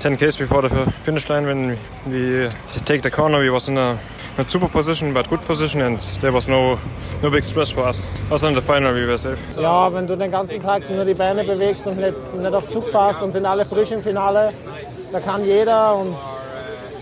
10 0.00 0.16
k's 0.18 0.36
before 0.36 0.62
the 0.62 0.92
finish 1.04 1.28
line 1.28 1.46
when 1.46 1.78
we 2.06 2.48
take 2.84 3.02
the 3.02 3.10
corner 3.10 3.40
we 3.40 3.50
was 3.50 3.68
in 3.68 3.78
a 3.78 3.98
not 4.36 4.50
super 4.50 4.68
position 4.68 5.14
but 5.14 5.28
good 5.30 5.40
position 5.46 5.80
and 5.80 5.98
there 6.20 6.32
was 6.32 6.46
no 6.48 6.78
no 7.22 7.30
big 7.30 7.42
stress 7.42 7.70
for 7.70 7.88
us. 7.88 8.02
Also 8.30 8.48
in 8.48 8.54
the 8.54 8.60
final 8.60 8.92
we 8.92 9.06
were 9.06 9.16
safe. 9.16 9.38
Ja, 9.58 9.92
wenn 9.92 10.06
du 10.06 10.16
den 10.16 10.30
ganzen 10.30 10.62
Tag 10.62 10.88
nur 10.90 11.04
die 11.04 11.14
Beine 11.14 11.44
bewegst 11.44 11.86
und 11.86 11.96
nicht, 11.98 12.34
nicht 12.34 12.54
auf 12.54 12.68
Zug 12.68 12.88
fährst 12.88 13.22
und 13.22 13.32
sind 13.32 13.46
alle 13.46 13.64
frisch 13.64 13.92
im 13.92 14.02
Finale, 14.02 14.52
da 15.12 15.20
kann 15.20 15.44
jeder 15.44 15.96
und 15.96 16.14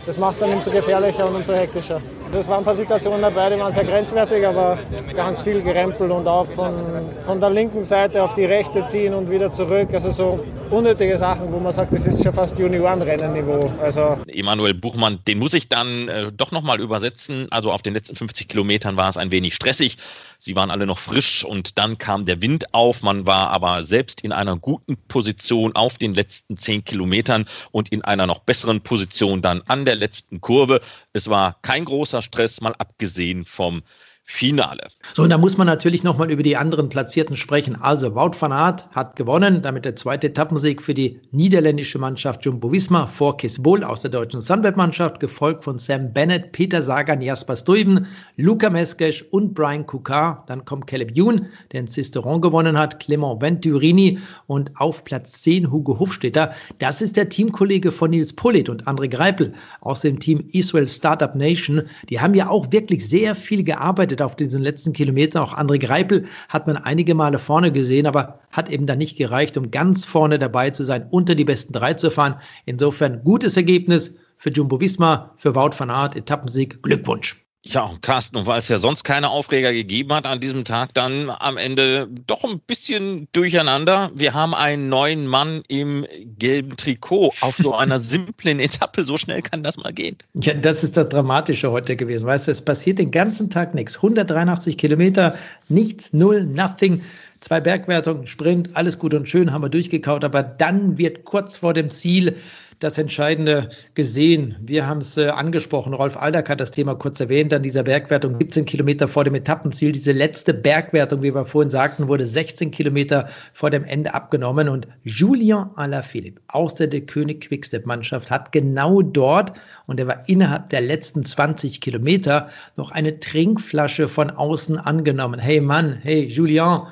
das 0.06 0.18
macht 0.18 0.34
es 0.34 0.40
dann 0.40 0.52
umso 0.52 0.70
gefährlicher 0.70 1.26
und 1.26 1.34
umso 1.34 1.52
hektischer. 1.52 2.00
Es 2.34 2.48
waren 2.48 2.58
ein 2.58 2.64
paar 2.64 2.74
Situationen 2.74 3.22
dabei, 3.22 3.50
die 3.50 3.60
waren 3.60 3.72
sehr 3.72 3.84
grenzwertig, 3.84 4.44
aber 4.44 4.78
ganz 5.14 5.40
viel 5.40 5.62
gerempelt 5.62 6.10
und 6.10 6.26
auch 6.26 6.46
von, 6.46 6.74
von 7.20 7.40
der 7.40 7.50
linken 7.50 7.84
Seite 7.84 8.22
auf 8.22 8.34
die 8.34 8.44
rechte 8.44 8.84
ziehen 8.84 9.14
und 9.14 9.30
wieder 9.30 9.52
zurück. 9.52 9.88
Also 9.92 10.10
so 10.10 10.44
unnötige 10.70 11.16
Sachen, 11.16 11.52
wo 11.52 11.60
man 11.60 11.72
sagt, 11.72 11.94
das 11.94 12.06
ist 12.06 12.24
schon 12.24 12.32
fast 12.32 12.58
Juniorenrennenniveau. 12.58 13.72
Also 13.80 14.18
Emanuel 14.26 14.74
Buchmann, 14.74 15.20
den 15.28 15.38
muss 15.38 15.54
ich 15.54 15.68
dann 15.68 16.08
äh, 16.08 16.32
doch 16.36 16.50
nochmal 16.50 16.80
übersetzen. 16.80 17.46
Also 17.50 17.70
auf 17.70 17.82
den 17.82 17.94
letzten 17.94 18.16
50 18.16 18.48
Kilometern 18.48 18.96
war 18.96 19.08
es 19.08 19.16
ein 19.16 19.30
wenig 19.30 19.54
stressig. 19.54 19.96
Sie 20.38 20.56
waren 20.56 20.70
alle 20.70 20.86
noch 20.86 20.98
frisch 20.98 21.44
und 21.44 21.78
dann 21.78 21.98
kam 21.98 22.24
der 22.24 22.42
Wind 22.42 22.74
auf. 22.74 23.02
Man 23.02 23.26
war 23.26 23.50
aber 23.50 23.84
selbst 23.84 24.22
in 24.22 24.32
einer 24.32 24.56
guten 24.56 24.96
Position 25.08 25.76
auf 25.76 25.98
den 25.98 26.14
letzten 26.14 26.56
10 26.56 26.84
Kilometern 26.84 27.44
und 27.70 27.90
in 27.90 28.02
einer 28.02 28.26
noch 28.26 28.40
besseren 28.40 28.80
Position 28.80 29.40
dann 29.40 29.62
an 29.68 29.84
der 29.84 29.94
letzten 29.94 30.40
Kurve. 30.40 30.80
Es 31.12 31.30
war 31.30 31.56
kein 31.62 31.84
großer 31.84 32.22
Stress, 32.24 32.60
mal 32.60 32.74
abgesehen 32.78 33.44
vom 33.44 33.82
Finale. 34.26 34.88
So, 35.12 35.22
und 35.22 35.28
da 35.28 35.36
muss 35.36 35.58
man 35.58 35.66
natürlich 35.66 36.02
nochmal 36.02 36.30
über 36.30 36.42
die 36.42 36.56
anderen 36.56 36.88
Platzierten 36.88 37.36
sprechen. 37.36 37.76
Also, 37.76 38.14
Wout 38.14 38.32
van 38.40 38.52
Aert 38.52 38.88
hat 38.90 39.16
gewonnen, 39.16 39.60
damit 39.60 39.84
der 39.84 39.96
zweite 39.96 40.28
Etappensieg 40.28 40.80
für 40.80 40.94
die 40.94 41.20
niederländische 41.30 41.98
Mannschaft 41.98 42.44
Jumbo 42.44 42.72
Visma 42.72 43.06
vor 43.06 43.36
Kisbol 43.36 43.84
aus 43.84 44.00
der 44.00 44.10
deutschen 44.10 44.40
Sunweb-Mannschaft, 44.40 45.20
gefolgt 45.20 45.64
von 45.64 45.78
Sam 45.78 46.12
Bennett, 46.14 46.52
Peter 46.52 46.82
Sagan, 46.82 47.20
Jasper 47.20 47.54
Stuyven, 47.54 48.06
Luca 48.36 48.70
Meskesch 48.70 49.22
und 49.30 49.52
Brian 49.52 49.86
Coukard. 49.86 50.48
Dann 50.48 50.64
kommt 50.64 50.86
Caleb 50.86 51.12
Youn, 51.14 51.46
der 51.72 51.80
in 51.80 51.88
Cisteron 51.88 52.40
gewonnen 52.40 52.78
hat, 52.78 53.00
Clement 53.00 53.42
Venturini 53.42 54.18
und 54.46 54.72
auf 54.80 55.04
Platz 55.04 55.42
10 55.42 55.70
Hugo 55.70 55.98
Hofstetter. 55.98 56.54
Das 56.78 57.02
ist 57.02 57.18
der 57.18 57.28
Teamkollege 57.28 57.92
von 57.92 58.10
Nils 58.10 58.32
Pollitt 58.32 58.70
und 58.70 58.86
André 58.88 59.08
Greipel 59.08 59.52
aus 59.82 60.00
dem 60.00 60.18
Team 60.18 60.48
Israel 60.52 60.88
Startup 60.88 61.34
Nation. 61.34 61.82
Die 62.08 62.18
haben 62.18 62.34
ja 62.34 62.48
auch 62.48 62.72
wirklich 62.72 63.06
sehr 63.06 63.34
viel 63.34 63.62
gearbeitet 63.62 64.13
gearbeitet 64.14 64.22
auf 64.22 64.36
diesen 64.36 64.62
letzten 64.62 64.92
Kilometern. 64.92 65.42
Auch 65.42 65.54
André 65.54 65.78
Greipel 65.78 66.26
hat 66.48 66.66
man 66.66 66.76
einige 66.76 67.14
Male 67.14 67.38
vorne 67.38 67.72
gesehen, 67.72 68.06
aber 68.06 68.40
hat 68.50 68.70
eben 68.70 68.86
dann 68.86 68.98
nicht 68.98 69.16
gereicht, 69.16 69.56
um 69.56 69.70
ganz 69.70 70.04
vorne 70.04 70.38
dabei 70.38 70.70
zu 70.70 70.84
sein, 70.84 71.06
unter 71.10 71.34
die 71.34 71.44
besten 71.44 71.72
drei 71.72 71.94
zu 71.94 72.10
fahren. 72.10 72.36
Insofern 72.66 73.22
gutes 73.24 73.56
Ergebnis 73.56 74.14
für 74.36 74.50
Jumbo 74.50 74.80
Visma, 74.80 75.32
für 75.36 75.54
Wout 75.54 75.78
van 75.78 75.90
Aert, 75.90 76.16
Etappensieg. 76.16 76.82
Glückwunsch. 76.82 77.43
Ja, 77.66 77.90
Carsten, 78.02 78.36
und 78.36 78.46
weil 78.46 78.58
es 78.58 78.68
ja 78.68 78.76
sonst 78.76 79.04
keine 79.04 79.30
Aufreger 79.30 79.72
gegeben 79.72 80.12
hat 80.12 80.26
an 80.26 80.38
diesem 80.38 80.64
Tag, 80.64 80.92
dann 80.92 81.30
am 81.30 81.56
Ende 81.56 82.08
doch 82.26 82.44
ein 82.44 82.60
bisschen 82.60 83.26
durcheinander. 83.32 84.10
Wir 84.14 84.34
haben 84.34 84.54
einen 84.54 84.90
neuen 84.90 85.26
Mann 85.26 85.62
im 85.68 86.06
gelben 86.38 86.76
Trikot 86.76 87.32
auf 87.40 87.56
so 87.56 87.74
einer 87.74 87.98
simplen 88.00 88.60
Etappe. 88.60 89.02
So 89.02 89.16
schnell 89.16 89.40
kann 89.40 89.62
das 89.62 89.78
mal 89.78 89.94
gehen. 89.94 90.18
Ja, 90.34 90.52
das 90.52 90.84
ist 90.84 90.98
das 90.98 91.08
Dramatische 91.08 91.70
heute 91.70 91.96
gewesen. 91.96 92.26
Weißt 92.26 92.48
du, 92.48 92.52
es 92.52 92.62
passiert 92.62 92.98
den 92.98 93.10
ganzen 93.10 93.48
Tag 93.48 93.74
nichts. 93.74 93.96
183 93.96 94.76
Kilometer, 94.76 95.34
nichts, 95.70 96.12
null, 96.12 96.44
nothing. 96.44 97.02
Zwei 97.40 97.60
Bergwertungen, 97.60 98.26
Sprint, 98.26 98.70
alles 98.74 98.98
gut 98.98 99.14
und 99.14 99.28
schön, 99.28 99.52
haben 99.52 99.62
wir 99.62 99.70
durchgekaut. 99.70 100.22
Aber 100.22 100.42
dann 100.42 100.98
wird 100.98 101.24
kurz 101.24 101.56
vor 101.56 101.72
dem 101.72 101.88
Ziel 101.88 102.36
das 102.84 102.98
Entscheidende 102.98 103.70
gesehen. 103.94 104.54
Wir 104.60 104.86
haben 104.86 105.00
es 105.00 105.16
äh, 105.16 105.28
angesprochen. 105.28 105.94
Rolf 105.94 106.16
Aldag 106.16 106.48
hat 106.48 106.60
das 106.60 106.70
Thema 106.70 106.94
kurz 106.94 107.18
erwähnt. 107.18 107.52
An 107.52 107.62
dieser 107.62 107.82
Bergwertung 107.82 108.34
17 108.34 108.66
Kilometer 108.66 109.08
vor 109.08 109.24
dem 109.24 109.34
Etappenziel. 109.34 109.92
Diese 109.92 110.12
letzte 110.12 110.54
Bergwertung, 110.54 111.22
wie 111.22 111.34
wir 111.34 111.46
vorhin 111.46 111.70
sagten, 111.70 112.08
wurde 112.08 112.26
16 112.26 112.70
Kilometer 112.70 113.28
vor 113.52 113.70
dem 113.70 113.84
Ende 113.84 114.14
abgenommen. 114.14 114.68
Und 114.68 114.86
Julien 115.02 115.70
Alaphilippe 115.76 116.40
aus 116.48 116.74
der 116.74 116.86
De 116.86 117.00
König 117.00 117.48
Quickstep 117.48 117.86
Mannschaft 117.86 118.30
hat 118.30 118.52
genau 118.52 119.02
dort, 119.02 119.54
und 119.86 120.00
er 120.00 120.06
war 120.06 120.28
innerhalb 120.28 120.70
der 120.70 120.80
letzten 120.80 121.24
20 121.24 121.80
Kilometer, 121.80 122.48
noch 122.76 122.90
eine 122.90 123.20
Trinkflasche 123.20 124.08
von 124.08 124.30
außen 124.30 124.78
angenommen. 124.78 125.40
Hey 125.40 125.60
Mann, 125.60 125.98
hey 126.02 126.24
Julien, 126.26 126.82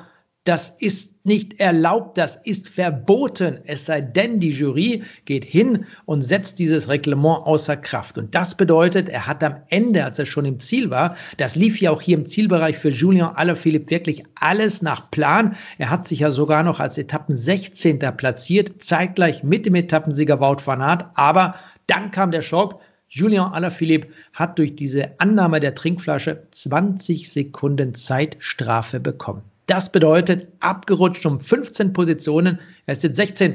das 0.45 0.71
ist 0.71 1.25
nicht 1.25 1.61
erlaubt, 1.61 2.17
das 2.17 2.35
ist 2.35 2.67
verboten. 2.67 3.59
Es 3.63 3.85
sei 3.85 4.01
denn, 4.01 4.41
die 4.41 4.49
Jury 4.49 5.03
geht 5.23 5.45
hin 5.45 5.85
und 6.05 6.21
setzt 6.21 6.59
dieses 6.59 6.89
Reglement 6.89 7.45
außer 7.45 7.77
Kraft. 7.77 8.17
Und 8.17 8.35
das 8.35 8.55
bedeutet, 8.55 9.07
er 9.07 9.25
hat 9.25 9.41
am 9.41 9.55
Ende, 9.69 10.03
als 10.03 10.19
er 10.19 10.25
schon 10.25 10.43
im 10.43 10.59
Ziel 10.59 10.89
war, 10.89 11.15
das 11.37 11.55
lief 11.55 11.79
ja 11.79 11.91
auch 11.91 12.01
hier 12.01 12.17
im 12.17 12.25
Zielbereich 12.25 12.77
für 12.77 12.89
Julien 12.89 13.27
Alaphilippe 13.27 13.89
wirklich 13.89 14.23
alles 14.35 14.81
nach 14.81 15.09
Plan. 15.11 15.55
Er 15.77 15.89
hat 15.89 16.09
sich 16.09 16.19
ja 16.19 16.31
sogar 16.31 16.63
noch 16.63 16.81
als 16.81 16.97
Etappen 16.97 17.37
16. 17.37 17.99
platziert, 18.17 18.83
zeitgleich 18.83 19.43
mit 19.43 19.65
dem 19.65 19.75
Etappensieger 19.75 20.41
Wout 20.41 20.65
van 20.65 20.81
Aert. 20.81 21.05
Aber 21.13 21.55
dann 21.87 22.11
kam 22.11 22.31
der 22.31 22.41
Schock. 22.41 22.81
Julien 23.07 23.43
Alaphilippe 23.43 24.09
hat 24.33 24.59
durch 24.59 24.75
diese 24.75 25.17
Annahme 25.19 25.61
der 25.61 25.75
Trinkflasche 25.75 26.47
20 26.51 27.31
Sekunden 27.31 27.95
Zeitstrafe 27.95 28.99
bekommen. 28.99 29.52
Das 29.67 29.89
bedeutet, 29.89 30.47
abgerutscht 30.59 31.25
um 31.25 31.39
15 31.39 31.93
Positionen. 31.93 32.59
Er 32.85 32.93
ist 32.93 33.03
jetzt 33.03 33.15
16. 33.15 33.53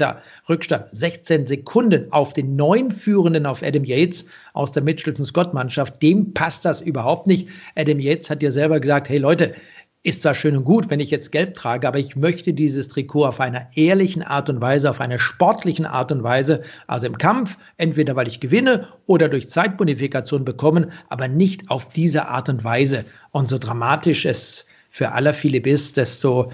Rückstand, 0.48 0.86
16 0.90 1.46
Sekunden 1.46 2.10
auf 2.12 2.32
den 2.32 2.56
neun 2.56 2.90
Führenden 2.90 3.44
auf 3.44 3.62
Adam 3.62 3.84
Yates 3.84 4.24
aus 4.54 4.72
der 4.72 4.82
Mitchelton 4.82 5.24
Scott 5.24 5.52
Mannschaft. 5.52 6.02
Dem 6.02 6.32
passt 6.32 6.64
das 6.64 6.80
überhaupt 6.80 7.26
nicht. 7.26 7.48
Adam 7.76 8.00
Yates 8.00 8.30
hat 8.30 8.42
ja 8.42 8.50
selber 8.50 8.80
gesagt, 8.80 9.10
hey 9.10 9.18
Leute, 9.18 9.54
ist 10.02 10.22
zwar 10.22 10.34
schön 10.34 10.56
und 10.56 10.64
gut, 10.64 10.88
wenn 10.88 11.00
ich 11.00 11.10
jetzt 11.10 11.32
gelb 11.32 11.54
trage, 11.54 11.86
aber 11.86 11.98
ich 11.98 12.16
möchte 12.16 12.54
dieses 12.54 12.88
Trikot 12.88 13.26
auf 13.26 13.40
einer 13.40 13.66
ehrlichen 13.74 14.22
Art 14.22 14.48
und 14.48 14.60
Weise, 14.60 14.88
auf 14.88 15.00
einer 15.00 15.18
sportlichen 15.18 15.84
Art 15.84 16.10
und 16.10 16.22
Weise, 16.22 16.62
also 16.86 17.06
im 17.06 17.18
Kampf, 17.18 17.58
entweder 17.76 18.16
weil 18.16 18.28
ich 18.28 18.40
gewinne 18.40 18.88
oder 19.06 19.28
durch 19.28 19.50
Zeitbonifikation 19.50 20.46
bekommen, 20.46 20.92
aber 21.10 21.28
nicht 21.28 21.68
auf 21.70 21.90
diese 21.90 22.28
Art 22.28 22.48
und 22.48 22.64
Weise. 22.64 23.04
Und 23.32 23.50
so 23.50 23.58
dramatisch 23.58 24.24
es 24.24 24.66
für 24.90 25.12
Alaphilippe 25.12 25.70
ist, 25.70 25.96
desto 25.96 26.50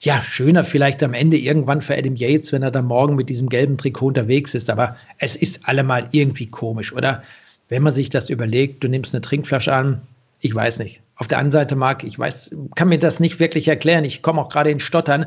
Ja, 0.00 0.20
schöner 0.20 0.64
vielleicht 0.64 1.02
am 1.02 1.14
Ende 1.14 1.38
irgendwann 1.38 1.80
für 1.80 1.96
Adam 1.96 2.14
Yates, 2.14 2.52
wenn 2.52 2.62
er 2.62 2.70
dann 2.70 2.84
morgen 2.84 3.16
mit 3.16 3.30
diesem 3.30 3.48
gelben 3.48 3.78
Trikot 3.78 4.08
unterwegs 4.08 4.54
ist. 4.54 4.68
Aber 4.68 4.96
es 5.18 5.34
ist 5.34 5.66
allemal 5.66 6.08
irgendwie 6.12 6.46
komisch, 6.46 6.92
oder? 6.92 7.22
Wenn 7.70 7.82
man 7.82 7.94
sich 7.94 8.10
das 8.10 8.28
überlegt, 8.28 8.84
du 8.84 8.88
nimmst 8.88 9.14
eine 9.14 9.22
Trinkflasche 9.22 9.72
an, 9.72 10.02
ich 10.42 10.54
weiß 10.54 10.78
nicht. 10.80 11.00
Auf 11.16 11.28
der 11.28 11.38
anderen 11.38 11.52
Seite, 11.52 11.74
Marc, 11.74 12.04
ich 12.04 12.18
weiß, 12.18 12.54
kann 12.74 12.90
mir 12.90 12.98
das 12.98 13.18
nicht 13.18 13.40
wirklich 13.40 13.66
erklären. 13.66 14.04
Ich 14.04 14.20
komme 14.20 14.42
auch 14.42 14.50
gerade 14.50 14.70
in 14.70 14.80
Stottern. 14.80 15.24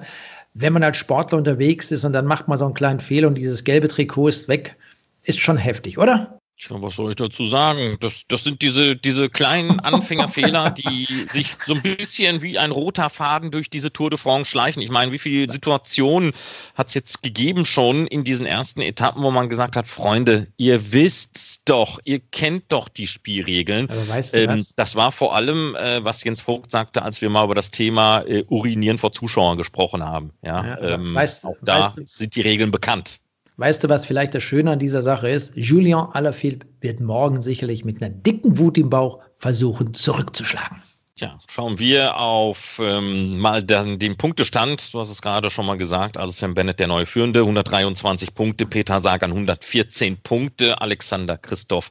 Wenn 0.53 0.73
man 0.73 0.83
als 0.83 0.97
Sportler 0.97 1.39
unterwegs 1.39 1.91
ist 1.91 2.05
und 2.05 2.13
dann 2.13 2.27
macht 2.27 2.47
man 2.47 2.59
so 2.59 2.65
einen 2.65 2.75
kleinen 2.75 2.99
Fehler 2.99 3.29
und 3.29 3.35
dieses 3.35 3.63
gelbe 3.63 3.87
Trikot 3.87 4.27
ist 4.27 4.47
weg, 4.47 4.75
ist 5.23 5.39
schon 5.39 5.57
heftig, 5.57 5.97
oder? 5.97 6.36
Tja, 6.59 6.81
was 6.81 6.95
soll 6.95 7.11
ich 7.11 7.15
dazu 7.17 7.45
sagen? 7.45 7.97
Das, 7.99 8.23
das 8.27 8.43
sind 8.43 8.63
diese, 8.63 8.95
diese 8.95 9.29
kleinen 9.29 9.79
Anfängerfehler, 9.81 10.71
die 10.71 11.07
sich 11.31 11.55
so 11.67 11.75
ein 11.75 11.83
bisschen 11.83 12.41
wie 12.41 12.57
ein 12.57 12.71
roter 12.71 13.11
Faden 13.11 13.51
durch 13.51 13.69
diese 13.69 13.93
Tour 13.93 14.09
de 14.09 14.17
France 14.17 14.49
schleichen. 14.49 14.81
Ich 14.81 14.89
meine, 14.89 15.11
wie 15.11 15.19
viele 15.19 15.51
Situationen 15.51 16.33
hat 16.73 16.87
es 16.87 16.95
jetzt 16.95 17.21
gegeben 17.21 17.63
schon 17.63 18.07
in 18.07 18.23
diesen 18.23 18.47
ersten 18.47 18.81
Etappen, 18.81 19.21
wo 19.21 19.29
man 19.29 19.49
gesagt 19.49 19.75
hat, 19.75 19.85
Freunde, 19.87 20.47
ihr 20.57 20.91
wisst's 20.93 21.63
doch, 21.63 21.99
ihr 22.05 22.19
kennt 22.19 22.71
doch 22.71 22.89
die 22.89 23.05
Spielregeln. 23.05 23.87
Aber 23.91 24.07
weißt 24.07 24.33
du 24.33 24.37
ähm, 24.39 24.65
das 24.75 24.95
war 24.95 25.11
vor 25.11 25.35
allem, 25.35 25.75
äh, 25.75 26.03
was 26.03 26.23
Jens 26.23 26.41
Vogt 26.41 26.71
sagte, 26.71 27.03
als 27.03 27.21
wir 27.21 27.29
mal 27.29 27.45
über 27.45 27.55
das 27.55 27.69
Thema 27.69 28.21
äh, 28.21 28.43
Urinieren 28.47 28.97
vor 28.97 29.11
Zuschauern 29.11 29.59
gesprochen 29.59 30.03
haben. 30.03 30.31
Ja, 30.41 30.65
ja 30.65 30.81
ähm, 30.81 31.13
weißt, 31.13 31.45
auch 31.45 31.55
da 31.61 31.81
weißt 31.81 31.97
du, 31.99 32.01
sind 32.05 32.35
die 32.35 32.41
Regeln 32.41 32.71
bekannt. 32.71 33.19
Weißt 33.59 33.83
du, 33.83 33.89
was 33.89 34.05
vielleicht 34.05 34.35
das 34.35 34.43
Schöne 34.43 34.71
an 34.71 34.79
dieser 34.79 35.01
Sache 35.01 35.27
ist? 35.29 35.51
Julien 35.55 35.97
Alaphilippe 36.13 36.67
wird 36.81 36.99
morgen 36.99 37.41
sicherlich 37.41 37.83
mit 37.83 38.03
einer 38.03 38.13
dicken 38.13 38.59
Wut 38.59 38.77
im 38.77 38.91
Bauch 38.91 39.17
versuchen, 39.39 39.95
zurückzuschlagen. 39.95 40.83
Tja, 41.15 41.39
schauen 41.49 41.79
wir 41.79 42.17
auf 42.17 42.79
ähm, 42.79 43.39
mal 43.39 43.63
den, 43.63 43.97
den, 43.97 44.15
Punktestand. 44.15 44.93
Du 44.93 44.99
hast 44.99 45.09
es 45.09 45.23
gerade 45.23 45.49
schon 45.49 45.65
mal 45.65 45.75
gesagt. 45.75 46.19
Also 46.19 46.31
Sam 46.33 46.53
Bennett, 46.53 46.79
der 46.79 46.85
neue 46.85 47.07
Führende, 47.07 47.39
123 47.39 48.35
Punkte. 48.35 48.67
Peter 48.67 48.99
Sagan 48.99 49.31
114 49.31 50.17
Punkte. 50.21 50.79
Alexander 50.79 51.39
Christoph 51.39 51.89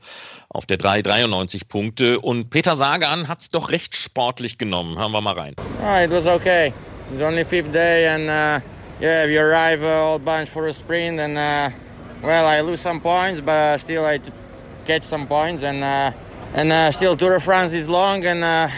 auf 0.49 0.67
der 0.67 0.77
3 0.77 1.03
93 1.03 1.67
Punkte. 1.67 2.21
Und 2.21 2.51
Peter 2.51 2.77
Sagan 2.77 3.27
hat 3.27 3.41
es 3.41 3.49
doch 3.49 3.71
recht 3.71 3.97
sportlich 3.97 4.57
genommen. 4.57 4.97
Hören 4.97 5.11
wir 5.11 5.21
mal 5.21 5.35
rein. 5.35 5.57
Oh, 5.83 6.05
it 6.05 6.13
was 6.13 6.27
okay. 6.27 6.73
It's 7.13 7.21
only 7.21 7.45
fifth 7.45 7.73
day 7.73 8.07
and 8.07 8.29
uh 8.29 8.76
yeah, 9.01 9.27
we 9.27 9.37
arrive 9.37 9.83
uh, 9.83 10.05
all 10.05 10.19
bunch 10.19 10.49
for 10.49 10.67
a 10.69 10.73
sprint, 10.73 11.21
and 11.21 11.37
uh, 11.37 11.71
well, 12.23 12.47
I 12.47 12.61
lose 12.61 12.81
some 12.81 13.01
points, 13.01 13.41
but 13.41 13.79
still 13.79 14.05
I 14.05 14.21
catch 14.87 15.05
some 15.05 15.27
points, 15.27 15.63
and 15.63 15.85
uh, 15.85 16.13
and 16.55 16.73
uh, 16.73 16.91
still 16.93 17.17
Tour 17.17 17.35
de 17.35 17.41
France 17.41 17.73
is 17.73 17.89
long, 17.89 18.25
and 18.25 18.43
uh, 18.43 18.69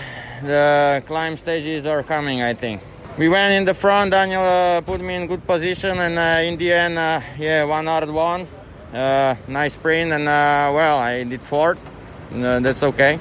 the 0.43 1.03
climb 1.07 1.37
stages 1.37 1.87
are 1.87 2.03
coming. 2.03 2.43
I 2.43 2.55
think 2.55 2.83
we 3.17 3.29
went 3.29 3.55
in 3.55 3.65
the 3.65 3.75
front. 3.75 4.11
Daniel 4.11 4.43
uh, 4.43 4.81
put 4.81 5.01
me 5.01 5.15
in 5.15 5.27
good 5.27 5.47
position, 5.47 5.99
and 5.99 6.19
in 6.45 6.59
the 6.59 6.73
end, 6.73 6.95
yeah, 7.39 7.65
one 7.65 7.87
hard 7.87 8.11
one, 8.11 8.49
nice 8.93 9.75
sprint, 9.75 10.13
and 10.13 10.27
well, 10.27 10.99
I 10.99 11.25
did 11.25 11.43
fourth. 11.43 11.79
that's 12.31 12.83
okay. 12.83 13.19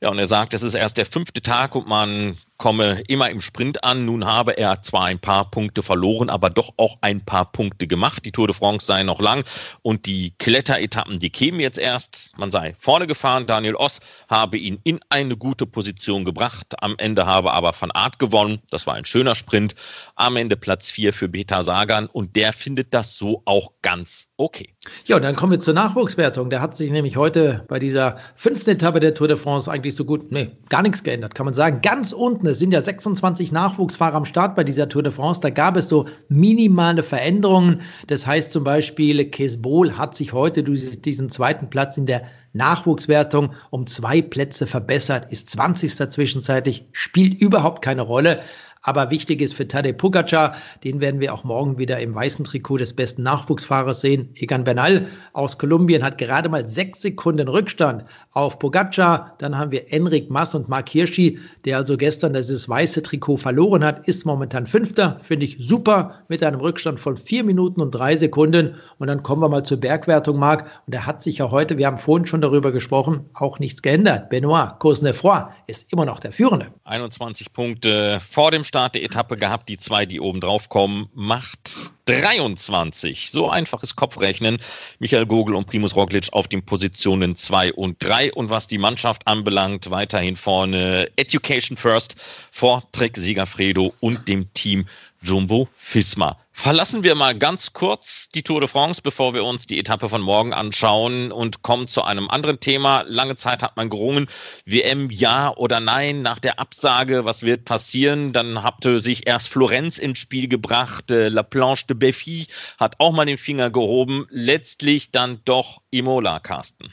Ja, 0.00 0.10
und 0.10 0.18
er 0.18 0.26
sagt, 0.26 0.52
es 0.52 0.62
ist 0.62 0.74
erst 0.74 0.98
der 0.98 1.06
fünfte 1.06 1.40
Tag 1.40 1.74
und 1.74 1.86
man 1.86 2.36
komme 2.64 3.02
immer 3.08 3.28
im 3.28 3.42
Sprint 3.42 3.84
an. 3.84 4.06
Nun 4.06 4.24
habe 4.24 4.56
er 4.56 4.80
zwar 4.80 5.04
ein 5.04 5.18
paar 5.18 5.50
Punkte 5.50 5.82
verloren, 5.82 6.30
aber 6.30 6.48
doch 6.48 6.72
auch 6.78 6.96
ein 7.02 7.22
paar 7.22 7.52
Punkte 7.52 7.86
gemacht. 7.86 8.24
Die 8.24 8.32
Tour 8.32 8.46
de 8.46 8.56
France 8.56 8.86
sei 8.86 9.02
noch 9.02 9.20
lang 9.20 9.44
und 9.82 10.06
die 10.06 10.32
Kletteretappen, 10.38 11.18
die 11.18 11.28
kämen 11.28 11.60
jetzt 11.60 11.78
erst. 11.78 12.30
Man 12.38 12.50
sei 12.50 12.72
vorne 12.80 13.06
gefahren. 13.06 13.44
Daniel 13.44 13.74
Oss 13.74 14.00
habe 14.30 14.56
ihn 14.56 14.80
in 14.82 14.98
eine 15.10 15.36
gute 15.36 15.66
Position 15.66 16.24
gebracht. 16.24 16.74
Am 16.78 16.94
Ende 16.96 17.26
habe 17.26 17.52
aber 17.52 17.74
Van 17.78 17.90
Art 17.90 18.18
gewonnen. 18.18 18.62
Das 18.70 18.86
war 18.86 18.94
ein 18.94 19.04
schöner 19.04 19.34
Sprint. 19.34 19.74
Am 20.16 20.36
Ende 20.36 20.56
Platz 20.56 20.90
4 20.90 21.12
für 21.12 21.28
Beta 21.28 21.62
Sagan 21.62 22.06
und 22.06 22.34
der 22.34 22.54
findet 22.54 22.94
das 22.94 23.18
so 23.18 23.42
auch 23.44 23.72
ganz 23.82 24.30
okay. 24.38 24.70
Ja, 25.04 25.16
und 25.16 25.22
dann 25.22 25.36
kommen 25.36 25.52
wir 25.52 25.60
zur 25.60 25.74
Nachwuchswertung. 25.74 26.48
Der 26.48 26.62
hat 26.62 26.78
sich 26.78 26.90
nämlich 26.90 27.18
heute 27.18 27.64
bei 27.68 27.78
dieser 27.78 28.16
fünften 28.34 28.70
Etappe 28.70 29.00
der 29.00 29.14
Tour 29.14 29.28
de 29.28 29.36
France 29.36 29.70
eigentlich 29.70 29.94
so 29.94 30.06
gut, 30.06 30.32
nee, 30.32 30.50
gar 30.70 30.80
nichts 30.80 31.02
geändert, 31.02 31.34
kann 31.34 31.44
man 31.44 31.54
sagen. 31.54 31.82
Ganz 31.82 32.12
unten, 32.12 32.53
es 32.54 32.60
sind 32.60 32.72
ja 32.72 32.80
26 32.80 33.50
Nachwuchsfahrer 33.50 34.14
am 34.14 34.24
Start 34.24 34.54
bei 34.54 34.62
dieser 34.62 34.88
Tour 34.88 35.02
de 35.02 35.10
France. 35.10 35.40
Da 35.40 35.50
gab 35.50 35.76
es 35.76 35.88
so 35.88 36.06
minimale 36.28 37.02
Veränderungen. 37.02 37.82
Das 38.06 38.28
heißt 38.28 38.52
zum 38.52 38.62
Beispiel, 38.62 39.28
Kesbol 39.28 39.98
hat 39.98 40.14
sich 40.14 40.32
heute 40.32 40.62
durch 40.62 41.02
diesen 41.02 41.30
zweiten 41.30 41.68
Platz 41.68 41.98
in 41.98 42.06
der 42.06 42.22
Nachwuchswertung 42.52 43.54
um 43.70 43.88
zwei 43.88 44.22
Plätze 44.22 44.68
verbessert, 44.68 45.32
ist 45.32 45.50
20. 45.50 45.96
zwischenzeitlich, 46.10 46.86
spielt 46.92 47.40
überhaupt 47.40 47.82
keine 47.82 48.02
Rolle. 48.02 48.40
Aber 48.86 49.10
wichtig 49.10 49.40
ist 49.40 49.54
für 49.54 49.66
Tadej 49.66 49.94
Pogacar, 49.94 50.54
den 50.84 51.00
werden 51.00 51.18
wir 51.18 51.32
auch 51.32 51.42
morgen 51.42 51.78
wieder 51.78 51.98
im 52.00 52.14
weißen 52.14 52.44
Trikot 52.44 52.76
des 52.76 52.92
besten 52.92 53.22
Nachwuchsfahrers 53.22 54.02
sehen. 54.02 54.28
Egan 54.34 54.62
Bernal 54.62 55.06
aus 55.32 55.56
Kolumbien 55.56 56.04
hat 56.04 56.18
gerade 56.18 56.50
mal 56.50 56.68
sechs 56.68 57.00
Sekunden 57.00 57.48
Rückstand 57.48 58.04
auf 58.32 58.58
Pogacar. 58.58 59.34
Dann 59.38 59.56
haben 59.56 59.70
wir 59.70 59.90
Enric 59.90 60.28
Mas 60.28 60.54
und 60.54 60.68
Mark 60.68 60.90
Hirschi, 60.90 61.38
der 61.64 61.78
also 61.78 61.96
gestern 61.96 62.34
dieses 62.34 62.68
weiße 62.68 63.02
Trikot 63.02 63.38
verloren 63.38 63.82
hat, 63.82 64.06
ist 64.06 64.26
momentan 64.26 64.66
Fünfter. 64.66 65.18
Finde 65.22 65.46
ich 65.46 65.56
super 65.58 66.20
mit 66.28 66.42
einem 66.42 66.60
Rückstand 66.60 67.00
von 67.00 67.16
vier 67.16 67.42
Minuten 67.42 67.80
und 67.80 67.90
drei 67.90 68.16
Sekunden. 68.16 68.74
Und 68.98 69.06
dann 69.06 69.22
kommen 69.22 69.40
wir 69.40 69.48
mal 69.48 69.64
zur 69.64 69.80
Bergwertung, 69.80 70.38
Marc. 70.38 70.66
Und 70.86 70.94
da 70.94 71.06
hat 71.06 71.22
sich 71.22 71.38
ja 71.38 71.50
heute, 71.50 71.78
wir 71.78 71.86
haben 71.86 71.98
vorhin 71.98 72.26
schon 72.26 72.42
darüber 72.42 72.70
gesprochen, 72.70 73.30
auch 73.32 73.58
nichts 73.58 73.80
geändert. 73.80 74.28
Benoit 74.28 74.78
Cosnefroy 74.78 75.44
ist 75.68 75.90
immer 75.90 76.04
noch 76.04 76.20
der 76.20 76.32
Führende. 76.32 76.66
21 76.84 77.54
Punkte 77.54 78.18
vor 78.20 78.50
dem 78.50 78.62
Start 78.74 78.96
der 78.96 79.04
Etappe 79.04 79.36
gehabt. 79.36 79.68
Die 79.68 79.78
zwei, 79.78 80.04
die 80.04 80.18
oben 80.18 80.40
drauf 80.40 80.68
kommen, 80.68 81.08
macht 81.14 81.93
23. 82.06 83.30
So 83.30 83.48
einfaches 83.48 83.96
Kopfrechnen. 83.96 84.58
Michael 84.98 85.26
Gogel 85.26 85.54
und 85.54 85.66
Primus 85.66 85.96
Roglic 85.96 86.28
auf 86.32 86.48
den 86.48 86.64
Positionen 86.64 87.36
2 87.36 87.72
und 87.72 87.96
3. 88.02 88.32
Und 88.32 88.50
was 88.50 88.68
die 88.68 88.78
Mannschaft 88.78 89.26
anbelangt, 89.26 89.90
weiterhin 89.90 90.36
vorne 90.36 91.10
Education 91.16 91.76
First 91.76 92.16
vor 92.50 92.82
Trek 92.92 93.16
Siegerfredo 93.16 93.94
und 94.00 94.28
dem 94.28 94.52
Team 94.52 94.86
Jumbo 95.24 95.68
Fisma. 95.74 96.36
Verlassen 96.56 97.02
wir 97.02 97.16
mal 97.16 97.36
ganz 97.36 97.72
kurz 97.72 98.28
die 98.28 98.44
Tour 98.44 98.60
de 98.60 98.68
France, 98.68 99.02
bevor 99.02 99.34
wir 99.34 99.44
uns 99.44 99.66
die 99.66 99.78
Etappe 99.78 100.08
von 100.08 100.20
morgen 100.20 100.52
anschauen 100.52 101.32
und 101.32 101.62
kommen 101.62 101.88
zu 101.88 102.04
einem 102.04 102.30
anderen 102.30 102.60
Thema. 102.60 103.02
Lange 103.08 103.34
Zeit 103.34 103.62
hat 103.62 103.76
man 103.76 103.90
gerungen, 103.90 104.28
WM 104.64 105.10
ja 105.10 105.52
oder 105.56 105.80
nein 105.80 106.22
nach 106.22 106.38
der 106.38 106.60
Absage, 106.60 107.24
was 107.24 107.42
wird 107.42 107.64
passieren? 107.64 108.32
Dann 108.32 108.62
hatte 108.62 109.00
sich 109.00 109.26
erst 109.26 109.48
Florenz 109.48 109.98
ins 109.98 110.20
Spiel 110.20 110.46
gebracht, 110.46 111.10
äh, 111.10 111.28
La 111.28 111.42
Planche 111.42 111.86
de 111.88 111.93
Béfi 111.98 112.48
hat 112.78 113.00
auch 113.00 113.12
mal 113.12 113.24
den 113.24 113.38
Finger 113.38 113.70
gehoben, 113.70 114.26
letztlich 114.30 115.10
dann 115.10 115.40
doch 115.44 115.82
Imola, 115.90 116.40
Carsten. 116.40 116.92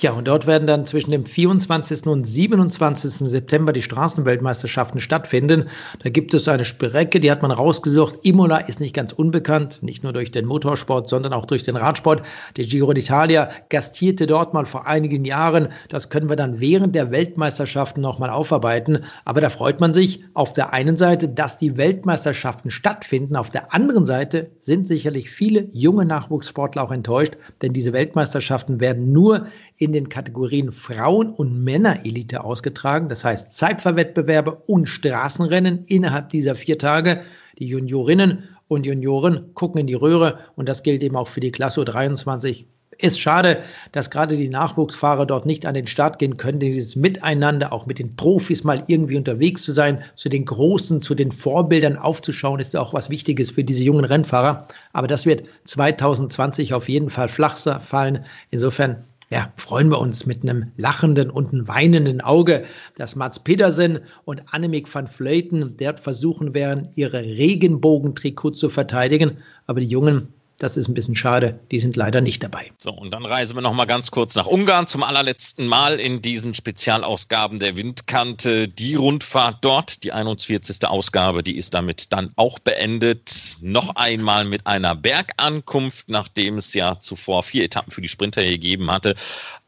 Ja, 0.00 0.12
und 0.12 0.28
dort 0.28 0.46
werden 0.46 0.68
dann 0.68 0.86
zwischen 0.86 1.10
dem 1.10 1.26
24. 1.26 2.06
und 2.06 2.24
27. 2.24 3.28
September 3.28 3.72
die 3.72 3.82
Straßenweltmeisterschaften 3.82 5.00
stattfinden. 5.00 5.68
Da 6.02 6.10
gibt 6.10 6.32
es 6.34 6.46
eine 6.46 6.64
Strecke, 6.64 7.18
die 7.18 7.30
hat 7.30 7.42
man 7.42 7.50
rausgesucht. 7.50 8.20
Imola 8.22 8.58
ist 8.58 8.78
nicht 8.78 8.94
ganz 8.94 9.12
unbekannt, 9.12 9.82
nicht 9.82 10.04
nur 10.04 10.12
durch 10.12 10.30
den 10.30 10.46
Motorsport, 10.46 11.08
sondern 11.08 11.32
auch 11.32 11.46
durch 11.46 11.64
den 11.64 11.76
Radsport. 11.76 12.22
Der 12.56 12.64
Giro 12.64 12.92
d'Italia 12.92 13.48
gastierte 13.70 14.26
dort 14.26 14.54
mal 14.54 14.66
vor 14.66 14.86
einigen 14.86 15.24
Jahren. 15.24 15.68
Das 15.88 16.10
können 16.10 16.28
wir 16.28 16.36
dann 16.36 16.60
während 16.60 16.94
der 16.94 17.10
Weltmeisterschaften 17.10 18.00
nochmal 18.00 18.30
aufarbeiten. 18.30 19.04
Aber 19.24 19.40
da 19.40 19.50
freut 19.50 19.80
man 19.80 19.94
sich 19.94 20.24
auf 20.32 20.54
der 20.54 20.72
einen 20.72 20.96
Seite, 20.96 21.28
dass 21.28 21.58
die 21.58 21.76
Weltmeisterschaften 21.76 22.70
stattfinden. 22.70 23.34
Auf 23.34 23.50
der 23.50 23.74
anderen 23.74 24.06
Seite 24.06 24.50
sind 24.60 24.86
sicherlich 24.86 25.28
viele 25.28 25.68
junge 25.72 26.04
Nachwuchssportler 26.04 26.84
auch 26.84 26.92
enttäuscht, 26.92 27.32
denn 27.62 27.72
diese 27.72 27.92
Weltmeisterschaften 27.92 28.80
werden 28.80 29.12
nur 29.12 29.48
in 29.76 29.92
den 29.92 30.08
Kategorien 30.08 30.70
Frauen- 30.70 31.30
und 31.30 31.64
Männerelite 31.64 32.44
ausgetragen. 32.44 33.08
Das 33.08 33.24
heißt 33.24 33.52
Zeitfahrwettbewerbe 33.52 34.54
und 34.66 34.88
Straßenrennen 34.88 35.84
innerhalb 35.86 36.30
dieser 36.30 36.54
vier 36.54 36.78
Tage. 36.78 37.22
Die 37.58 37.66
Juniorinnen 37.66 38.44
und 38.68 38.86
Junioren 38.86 39.54
gucken 39.54 39.80
in 39.80 39.86
die 39.86 39.94
Röhre 39.94 40.38
und 40.56 40.68
das 40.68 40.82
gilt 40.82 41.02
eben 41.02 41.16
auch 41.16 41.28
für 41.28 41.40
die 41.40 41.52
Klasse 41.52 41.84
23 41.84 42.66
ist 42.98 43.20
schade, 43.20 43.62
dass 43.92 44.10
gerade 44.10 44.36
die 44.36 44.48
Nachwuchsfahrer 44.48 45.24
dort 45.24 45.46
nicht 45.46 45.66
an 45.66 45.74
den 45.74 45.86
Start 45.86 46.18
gehen 46.18 46.36
können, 46.36 46.58
dieses 46.58 46.96
Miteinander, 46.96 47.72
auch 47.72 47.86
mit 47.86 47.98
den 47.98 48.16
Profis 48.16 48.64
mal 48.64 48.82
irgendwie 48.88 49.16
unterwegs 49.16 49.62
zu 49.62 49.72
sein, 49.72 50.02
zu 50.16 50.28
den 50.28 50.44
Großen, 50.44 51.00
zu 51.00 51.14
den 51.14 51.30
Vorbildern 51.30 51.96
aufzuschauen, 51.96 52.60
ist 52.60 52.76
auch 52.76 52.92
was 52.92 53.08
Wichtiges 53.08 53.52
für 53.52 53.64
diese 53.64 53.84
jungen 53.84 54.04
Rennfahrer. 54.04 54.66
Aber 54.92 55.06
das 55.06 55.26
wird 55.26 55.44
2020 55.64 56.74
auf 56.74 56.88
jeden 56.88 57.08
Fall 57.08 57.28
flach 57.28 57.56
fallen. 57.56 58.24
Insofern 58.50 59.04
ja, 59.30 59.52
freuen 59.56 59.90
wir 59.90 59.98
uns 59.98 60.24
mit 60.24 60.42
einem 60.42 60.72
lachenden 60.78 61.30
und 61.30 61.52
einem 61.52 61.68
weinenden 61.68 62.20
Auge, 62.22 62.64
dass 62.96 63.14
Mats 63.14 63.38
Pedersen 63.38 64.00
und 64.24 64.42
Annemiek 64.54 64.92
van 64.92 65.06
Vleuten 65.06 65.76
dort 65.76 66.00
versuchen 66.00 66.54
werden, 66.54 66.88
ihre 66.94 67.20
Regenbogentrikot 67.20 68.52
zu 68.52 68.70
verteidigen. 68.70 69.36
Aber 69.66 69.80
die 69.80 69.86
Jungen, 69.86 70.32
Das 70.60 70.76
ist 70.76 70.88
ein 70.88 70.94
bisschen 70.94 71.14
schade. 71.14 71.60
Die 71.70 71.78
sind 71.78 71.94
leider 71.94 72.20
nicht 72.20 72.42
dabei. 72.42 72.72
So, 72.78 72.90
und 72.90 73.14
dann 73.14 73.24
reisen 73.24 73.56
wir 73.56 73.60
noch 73.60 73.74
mal 73.74 73.84
ganz 73.84 74.10
kurz 74.10 74.34
nach 74.34 74.46
Ungarn 74.46 74.88
zum 74.88 75.04
allerletzten 75.04 75.68
Mal 75.68 76.00
in 76.00 76.20
diesen 76.20 76.52
Spezialausgaben 76.52 77.60
der 77.60 77.76
Windkante. 77.76 78.66
Die 78.66 78.96
Rundfahrt 78.96 79.58
dort, 79.60 80.02
die 80.02 80.10
41. 80.10 80.84
Ausgabe, 80.88 81.44
die 81.44 81.56
ist 81.56 81.74
damit 81.74 82.12
dann 82.12 82.32
auch 82.34 82.58
beendet. 82.58 83.56
Noch 83.60 83.94
einmal 83.94 84.44
mit 84.44 84.66
einer 84.66 84.96
Bergankunft, 84.96 86.10
nachdem 86.10 86.58
es 86.58 86.74
ja 86.74 86.98
zuvor 86.98 87.44
vier 87.44 87.62
Etappen 87.62 87.92
für 87.92 88.02
die 88.02 88.08
Sprinter 88.08 88.42
gegeben 88.42 88.90
hatte. 88.90 89.14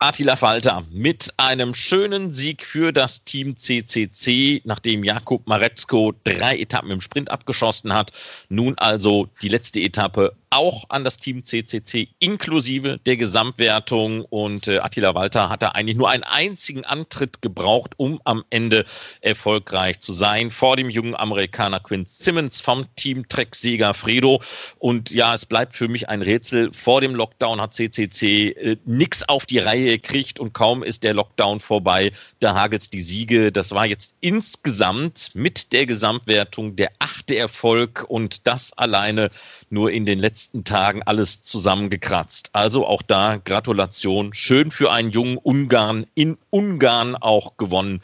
Attila 0.01 0.35
Falter 0.35 0.83
mit 0.91 1.33
einem 1.37 1.73
schönen 1.73 2.33
Sieg 2.33 2.67
für 2.67 2.93
das 2.93 3.23
Team 3.23 3.57
CCC, 3.57 4.63
nachdem 4.65 5.05
Jakub 5.05 5.47
Maretzko 5.47 6.15
drei 6.25 6.59
Etappen 6.59 6.91
im 6.91 7.01
Sprint 7.01 7.31
abgeschossen 7.31 7.95
hat. 7.95 8.11
Nun 8.49 8.77
also 8.77 9.29
die 9.41 9.49
letzte 9.49 9.79
Etappe 9.79 10.35
auch 10.51 10.85
an 10.89 11.05
das 11.05 11.17
Team 11.17 11.45
CCC 11.45 12.09
inklusive 12.19 12.99
der 13.07 13.17
Gesamtwertung. 13.17 14.25
Und 14.25 14.69
äh, 14.69 14.79
Attila 14.79 15.15
Walter 15.15 15.49
hatte 15.49 15.75
eigentlich 15.75 15.97
nur 15.97 16.11
einen 16.11 16.25
einzigen 16.25 16.85
Antritt 16.85 17.41
gebraucht, 17.41 17.95
um 17.97 18.21
am 18.25 18.45
Ende 18.51 18.85
erfolgreich 19.21 20.01
zu 20.01 20.13
sein. 20.13 20.51
Vor 20.51 20.77
dem 20.77 20.91
jungen 20.91 21.15
Amerikaner 21.15 21.81
Quinn 21.81 22.05
Simmons 22.05 22.61
vom 22.61 22.85
Team 22.97 23.29
Trek-Sieger 23.29 23.95
Fredo. 23.95 24.43
Und 24.79 25.11
ja, 25.11 25.35
es 25.35 25.47
bleibt 25.47 25.75
für 25.75 25.89
mich 25.89 26.09
ein 26.09 26.23
Rätsel. 26.23 26.73
Vor 26.73 27.01
dem 27.01 27.15
Lockdown 27.15 27.61
hat 27.61 27.75
CCC 27.75 28.51
äh, 28.51 28.77
nichts 28.85 29.29
auf 29.29 29.47
die 29.47 29.59
Reihe 29.59 29.99
gekriegt 29.99 30.41
und 30.41 30.53
kaum 30.53 30.83
ist 30.83 31.05
der 31.05 31.15
Lockdown 31.15 31.61
vorbei, 31.61 32.13
da 32.41 32.55
hagelt 32.55 32.93
die 32.93 33.01
Siege. 33.01 33.53
Das 33.53 33.73
war 33.73 33.87
jetzt 33.87 34.17
insgesamt 34.21 35.31
mit 35.35 35.73
der 35.73 35.87
Gesamtwertung 35.87 36.77
der 36.77 36.91
achte 36.99 37.37
Erfolg 37.37 38.05
und 38.09 38.47
das 38.47 38.73
alleine 38.73 39.31
nur 39.69 39.91
in 39.91 40.07
den 40.07 40.19
letzten 40.19 40.40
letzten 40.41 40.65
Tagen 40.65 41.03
alles 41.03 41.43
zusammengekratzt. 41.43 42.49
Also 42.55 42.87
auch 42.87 43.03
da 43.03 43.37
Gratulation. 43.37 44.33
Schön 44.33 44.71
für 44.71 44.91
einen 44.91 45.11
jungen 45.11 45.37
Ungarn 45.37 46.07
in 46.15 46.39
Ungarn 46.49 47.15
auch 47.15 47.59
gewonnen 47.59 48.01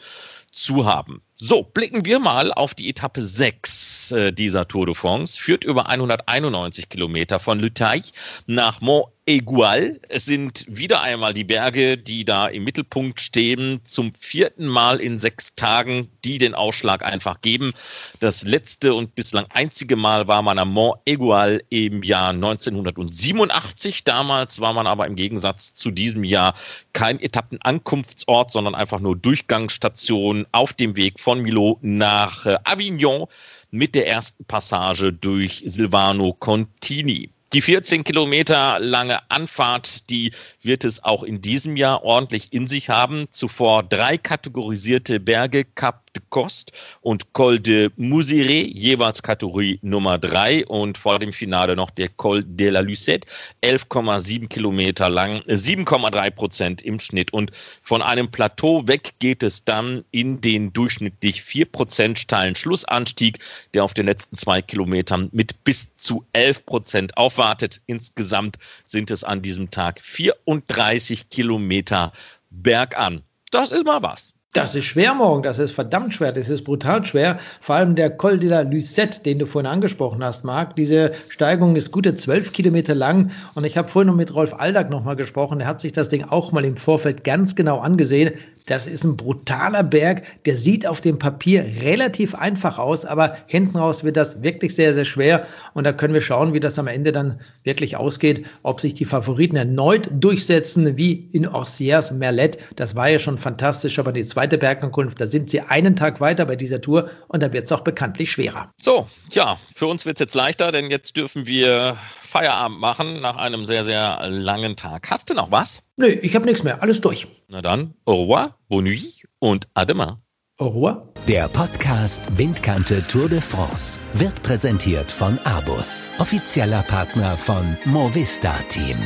zu 0.51 0.85
haben. 0.85 1.23
So, 1.39 1.61
blicken 1.61 2.03
wir 2.03 2.17
mal 2.17 2.51
auf 2.51 2.73
die 2.73 2.89
Etappe 2.89 3.21
6 3.21 4.11
äh, 4.11 4.33
dieser 4.33 4.67
Tour 4.67 4.87
de 4.87 4.95
France. 4.95 5.39
Führt 5.39 5.65
über 5.65 5.87
191 5.87 6.89
Kilometer 6.89 7.37
von 7.37 7.59
Lutaille 7.59 8.01
nach 8.47 8.81
Mont 8.81 9.09
Egual. 9.29 9.99
Es 10.07 10.23
sind 10.23 10.65
wieder 10.69 11.01
einmal 11.01 11.33
die 11.33 11.43
Berge, 11.43 11.97
die 11.97 12.23
da 12.23 12.47
im 12.47 12.63
Mittelpunkt 12.63 13.19
stehen, 13.19 13.81
zum 13.83 14.13
vierten 14.13 14.65
Mal 14.65 15.01
in 15.01 15.19
sechs 15.19 15.53
Tagen, 15.53 16.09
die 16.23 16.37
den 16.37 16.55
Ausschlag 16.55 17.03
einfach 17.03 17.41
geben. 17.41 17.73
Das 18.21 18.43
letzte 18.43 18.93
und 18.93 19.15
bislang 19.15 19.45
einzige 19.49 19.97
Mal 19.97 20.29
war 20.29 20.41
man 20.41 20.57
am 20.57 20.71
Mont 20.71 21.01
Egual 21.03 21.61
im 21.69 22.03
Jahr 22.03 22.29
1987. 22.29 24.05
Damals 24.05 24.61
war 24.61 24.73
man 24.73 24.87
aber 24.87 25.05
im 25.05 25.17
Gegensatz 25.17 25.73
zu 25.73 25.91
diesem 25.91 26.23
Jahr 26.23 26.53
kein 26.93 27.19
Etappenankunftsort, 27.19 28.53
sondern 28.53 28.75
einfach 28.75 29.01
nur 29.01 29.17
Durchgangsstation 29.17 30.47
auf 30.53 30.71
dem 30.71 30.95
Weg 30.95 31.19
von 31.27 31.41
Milo 31.41 31.77
nach 31.81 32.45
äh, 32.45 32.57
Avignon 32.63 33.27
mit 33.69 33.95
der 33.95 34.07
ersten 34.07 34.45
Passage 34.45 35.11
durch 35.11 35.61
Silvano 35.65 36.31
Contini. 36.31 37.31
Die 37.51 37.59
14 37.59 38.05
Kilometer 38.05 38.79
lange 38.79 39.19
Anfahrt, 39.29 40.09
die 40.09 40.31
wird 40.61 40.85
es 40.85 41.03
auch 41.03 41.23
in 41.23 41.41
diesem 41.41 41.75
Jahr 41.75 42.05
ordentlich 42.05 42.53
in 42.53 42.65
sich 42.65 42.89
haben. 42.89 43.25
Zuvor 43.29 43.83
drei 43.83 44.17
kategorisierte 44.17 45.19
Berge, 45.19 45.65
Cap 45.65 46.06
de 46.17 46.23
Coste 46.29 46.73
und 47.01 47.33
Col 47.33 47.59
de 47.59 47.89
Mousiré, 47.97 48.71
jeweils 48.73 49.21
Kategorie 49.21 49.79
Nummer 49.81 50.17
drei 50.17 50.65
und 50.65 50.97
vor 50.97 51.19
dem 51.19 51.31
Finale 51.31 51.75
noch 51.75 51.91
der 51.91 52.09
Col 52.09 52.43
de 52.43 52.69
la 52.69 52.79
Lucette, 52.79 53.27
11,7 53.63 54.47
Kilometer 54.47 55.09
lang, 55.09 55.41
7,3 55.47 56.31
Prozent 56.31 56.81
im 56.81 56.99
Schnitt 56.99 57.31
und 57.33 57.51
von 57.81 58.01
einem 58.01 58.29
Plateau 58.29 58.87
weg 58.87 59.13
geht 59.19 59.43
es 59.43 59.63
dann 59.63 60.03
in 60.11 60.41
den 60.41 60.73
durchschnittlich 60.73 61.41
4 61.41 61.65
Prozent 61.65 62.19
steilen 62.19 62.55
Schlussanstieg, 62.55 63.39
der 63.73 63.83
auf 63.83 63.93
den 63.93 64.07
letzten 64.07 64.35
zwei 64.35 64.61
Kilometern 64.61 65.29
mit 65.31 65.63
bis 65.63 65.95
zu 65.95 66.25
11 66.33 66.65
Prozent 66.65 67.17
aufwartet. 67.17 67.81
Insgesamt 67.85 68.57
sind 68.85 69.11
es 69.11 69.23
an 69.23 69.41
diesem 69.41 69.69
Tag 69.69 70.01
34 70.01 71.29
Kilometer 71.29 72.11
bergan. 72.49 73.23
Das 73.51 73.71
ist 73.71 73.85
mal 73.85 74.01
was. 74.01 74.36
Das 74.53 74.75
ist 74.75 74.85
schwer 74.85 75.13
morgen, 75.13 75.43
das 75.43 75.59
ist 75.59 75.73
verdammt 75.73 76.13
schwer, 76.13 76.31
das 76.31 76.49
ist 76.49 76.63
brutal 76.63 77.05
schwer. 77.05 77.37
Vor 77.59 77.75
allem 77.75 77.95
der 77.95 78.09
Col 78.09 78.39
de 78.39 78.49
la 78.49 78.61
Lucette, 78.61 79.21
den 79.21 79.39
du 79.39 79.45
vorhin 79.45 79.69
angesprochen 79.69 80.23
hast, 80.23 80.45
Marc. 80.45 80.75
Diese 80.75 81.11
Steigung 81.29 81.75
ist 81.75 81.91
gute 81.91 82.15
zwölf 82.15 82.53
Kilometer 82.53 82.95
lang 82.95 83.31
und 83.55 83.65
ich 83.65 83.77
habe 83.77 83.89
vorhin 83.89 84.07
noch 84.07 84.15
mit 84.15 84.33
Rolf 84.33 84.53
Aldag 84.53 84.89
nochmal 84.89 85.17
gesprochen. 85.17 85.59
Der 85.59 85.67
hat 85.67 85.81
sich 85.81 85.91
das 85.91 86.09
Ding 86.09 86.23
auch 86.23 86.53
mal 86.53 86.65
im 86.65 86.77
Vorfeld 86.77 87.23
ganz 87.23 87.55
genau 87.55 87.79
angesehen. 87.79 88.31
Das 88.67 88.85
ist 88.85 89.03
ein 89.03 89.17
brutaler 89.17 89.81
Berg, 89.81 90.23
der 90.45 90.57
sieht 90.57 90.85
auf 90.85 91.01
dem 91.01 91.17
Papier 91.17 91.63
relativ 91.81 92.35
einfach 92.35 92.77
aus, 92.77 93.05
aber 93.05 93.37
hinten 93.47 93.77
raus 93.77 94.03
wird 94.03 94.17
das 94.17 94.43
wirklich 94.43 94.75
sehr, 94.75 94.93
sehr 94.93 95.05
schwer. 95.05 95.47
Und 95.73 95.85
da 95.85 95.93
können 95.93 96.13
wir 96.13 96.21
schauen, 96.21 96.53
wie 96.53 96.59
das 96.59 96.77
am 96.77 96.87
Ende 96.87 97.11
dann 97.13 97.39
wirklich 97.63 97.95
ausgeht, 97.95 98.45
ob 98.63 98.81
sich 98.81 98.93
die 98.93 99.05
Favoriten 99.05 99.55
erneut 99.55 100.09
durchsetzen, 100.11 100.97
wie 100.97 101.29
in 101.31 101.47
Orsiers 101.47 102.11
Merlet. 102.11 102.57
Das 102.75 102.95
war 102.95 103.09
ja 103.09 103.19
schon 103.19 103.37
fantastisch, 103.37 103.99
aber 103.99 104.11
die 104.11 104.25
zweite 104.25 104.57
Bergankunft, 104.57 105.19
da 105.19 105.25
sind 105.25 105.49
sie 105.49 105.61
einen 105.61 105.95
Tag 105.95 106.19
weiter 106.19 106.45
bei 106.45 106.57
dieser 106.57 106.81
Tour 106.81 107.09
und 107.29 107.41
da 107.41 107.53
wird 107.53 107.65
es 107.65 107.71
auch 107.71 107.81
bekanntlich 107.81 108.31
schwerer. 108.31 108.69
So, 108.75 109.07
ja, 109.31 109.57
für 109.73 109.87
uns 109.87 110.05
wird 110.05 110.17
es 110.17 110.19
jetzt 110.19 110.35
leichter, 110.35 110.73
denn 110.73 110.91
jetzt 110.91 111.15
dürfen 111.15 111.47
wir 111.47 111.97
Feierabend 112.27 112.79
machen 112.79 113.21
nach 113.21 113.37
einem 113.37 113.65
sehr, 113.65 113.83
sehr 113.83 114.19
langen 114.29 114.75
Tag. 114.75 115.09
Hast 115.09 115.29
du 115.29 115.33
noch 115.33 115.49
was? 115.49 115.83
Nö, 115.95 116.07
ich 116.07 116.35
habe 116.35 116.45
nichts 116.45 116.63
mehr. 116.63 116.81
Alles 116.81 116.99
durch. 117.01 117.27
Na 117.47 117.61
dann, 117.61 117.93
au 118.05 118.23
revoir, 118.23 118.57
bonne 118.67 118.89
nuit 118.89 119.23
und 119.39 119.67
à 119.73 119.85
demain. 119.85 120.17
Au 120.59 120.67
revoir. 120.69 121.07
Der 121.27 121.47
Podcast 121.47 122.21
Windkante 122.37 123.05
Tour 123.07 123.29
de 123.29 123.39
France 123.39 123.99
wird 124.13 124.41
präsentiert 124.43 125.11
von 125.11 125.39
Abus, 125.45 126.09
offizieller 126.19 126.83
Partner 126.83 127.37
von 127.37 127.77
Movista 127.85 128.53
Team. 128.69 128.97